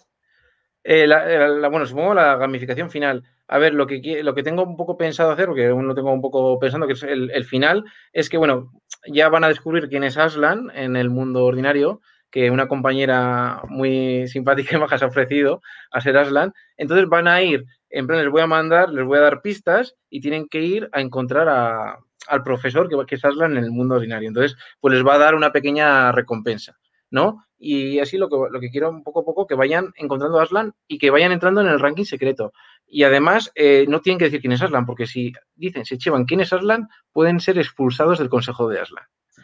[0.83, 3.23] Eh, la- la- bueno, supongo la gamificación final.
[3.47, 6.11] A ver, lo que, lo que tengo un poco pensado hacer, porque aún lo tengo
[6.13, 8.71] un poco pensando, que es el, el final, es que, bueno,
[9.07, 14.27] ya van a descubrir quién es Aslan en el mundo ordinario, que una compañera muy
[14.27, 15.61] simpática y maja se ha ofrecido
[15.91, 16.53] a ser Aslan.
[16.77, 19.95] Entonces van a ir, en plan, les voy a mandar, les voy a dar pistas
[20.09, 23.71] y tienen que ir a encontrar a- al profesor que, que es Aslan en el
[23.71, 24.27] mundo ordinario.
[24.29, 26.77] Entonces, pues les va a dar una pequeña recompensa.
[27.13, 27.43] ¿no?
[27.57, 30.43] Y así lo que, lo que quiero un poco a poco, que vayan encontrando a
[30.43, 32.53] Aslan y que vayan entrando en el ranking secreto.
[32.87, 36.23] Y además, eh, no tienen que decir quién es Aslan, porque si dicen, si chivan
[36.23, 39.03] quién es Aslan, pueden ser expulsados del consejo de Aslan.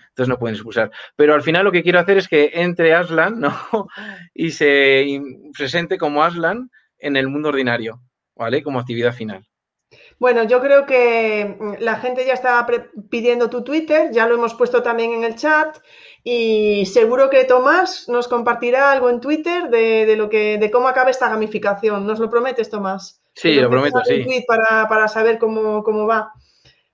[0.09, 0.91] Entonces no pueden expulsar.
[1.17, 3.49] Pero al final lo que quiero hacer es que entre Aslan, ¿no?
[4.33, 5.21] Y se
[5.57, 6.69] presente como Aslan
[6.99, 7.99] en el mundo ordinario,
[8.37, 8.63] ¿vale?
[8.63, 9.45] Como actividad final.
[10.19, 12.65] Bueno, yo creo que mm, la gente ya está
[13.09, 15.77] pidiendo tu Twitter, ya lo hemos puesto también en el chat
[16.23, 20.87] y seguro que Tomás nos compartirá algo en Twitter de, de lo que, de cómo
[20.87, 22.05] acaba esta gamificación.
[22.05, 23.21] ¿Nos lo prometes, Tomás?
[23.33, 24.23] Sí, lo prometo, sí.
[24.23, 26.33] tweet para, para saber cómo, cómo va.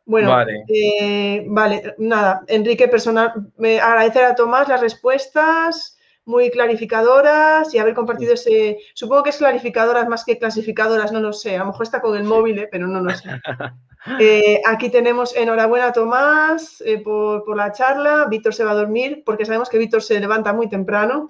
[0.05, 0.65] Bueno, Vale.
[0.67, 7.93] eh, vale, nada, Enrique, personal, me agradecer a Tomás las respuestas muy clarificadoras y haber
[7.93, 11.84] compartido ese, supongo que es clarificadoras más que clasificadoras, no lo sé, a lo mejor
[11.84, 13.30] está con el móvil, eh, pero no lo sé.
[14.19, 19.24] Eh, aquí tenemos enhorabuena Tomás eh, por, por la charla, Víctor se va a dormir
[19.26, 21.30] porque sabemos que Víctor se levanta muy temprano,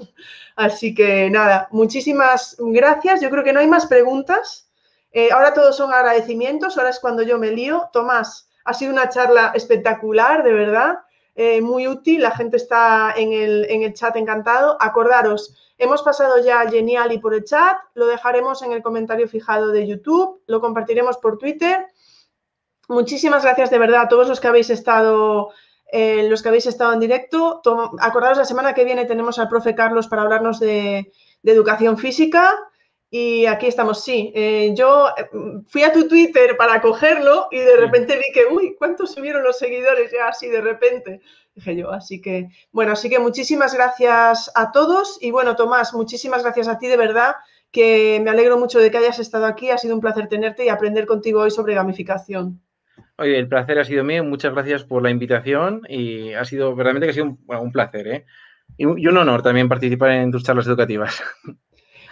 [0.56, 4.68] así que nada, muchísimas gracias, yo creo que no hay más preguntas,
[5.16, 7.90] Eh, ahora todos son agradecimientos, ahora es cuando yo me lío.
[7.94, 11.00] Tomás, ha sido una charla espectacular, de verdad,
[11.36, 14.78] eh, muy útil, la gente está en el, en el chat encantado.
[14.80, 19.70] Acordaros, hemos pasado ya a Geniali por el chat, lo dejaremos en el comentario fijado
[19.70, 21.88] de YouTube, lo compartiremos por Twitter.
[22.88, 25.52] Muchísimas gracias de verdad a todos los que habéis estado,
[25.92, 27.62] eh, los que habéis estado en directo.
[27.64, 31.12] Tom- acordaros, la semana que viene tenemos al profe Carlos para hablarnos de
[31.44, 32.60] educación física.
[33.16, 34.32] Y aquí estamos, sí.
[34.34, 35.30] Eh, yo eh,
[35.68, 39.60] fui a tu Twitter para cogerlo y de repente vi que, uy, ¿cuántos subieron los
[39.60, 41.22] seguidores ya así de repente?
[41.54, 45.20] Dije yo, así que, bueno, así que muchísimas gracias a todos.
[45.22, 47.36] Y bueno, Tomás, muchísimas gracias a ti de verdad,
[47.70, 49.70] que me alegro mucho de que hayas estado aquí.
[49.70, 52.64] Ha sido un placer tenerte y aprender contigo hoy sobre gamificación.
[53.20, 54.24] Oye, el placer ha sido mío.
[54.24, 57.72] Muchas gracias por la invitación y ha sido verdaderamente que ha sido un, bueno, un
[57.72, 58.26] placer, ¿eh?
[58.76, 61.22] Y un honor también participar en tus charlas educativas.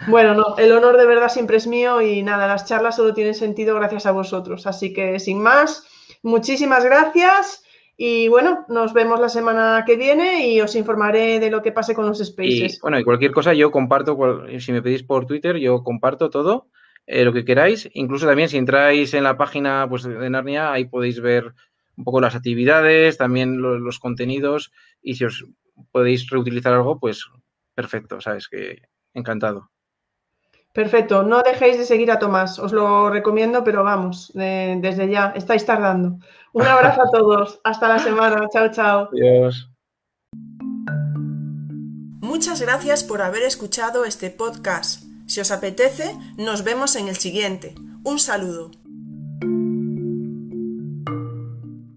[0.08, 3.34] Bueno, no, el honor de verdad siempre es mío y nada, las charlas solo tienen
[3.34, 4.66] sentido gracias a vosotros.
[4.66, 5.86] Así que sin más,
[6.22, 7.64] muchísimas gracias
[7.96, 11.94] Y bueno, nos vemos la semana que viene y os informaré de lo que pase
[11.94, 12.76] con los spaces.
[12.76, 14.16] Y bueno, y cualquier cosa yo comparto,
[14.58, 16.68] si me pedís por Twitter, yo comparto todo.
[17.06, 17.90] Eh, lo que queráis.
[17.94, 21.52] Incluso también si entráis en la página pues, de Narnia, ahí podéis ver
[21.96, 24.72] un poco las actividades, también los, contenidos
[25.02, 25.44] y si os
[25.90, 27.26] podéis reutilizar algo, pues
[27.74, 28.82] perfecto, sabes que
[29.14, 29.71] encantado.
[30.72, 35.66] Perfecto, no dejéis de seguir a Tomás, os lo recomiendo, pero vamos, desde ya, estáis
[35.66, 36.18] tardando.
[36.54, 39.08] Un abrazo a todos, hasta la semana, chao, chao.
[39.12, 39.68] Adiós.
[42.20, 45.02] Muchas gracias por haber escuchado este podcast.
[45.26, 47.74] Si os apetece, nos vemos en el siguiente.
[48.04, 48.70] Un saludo.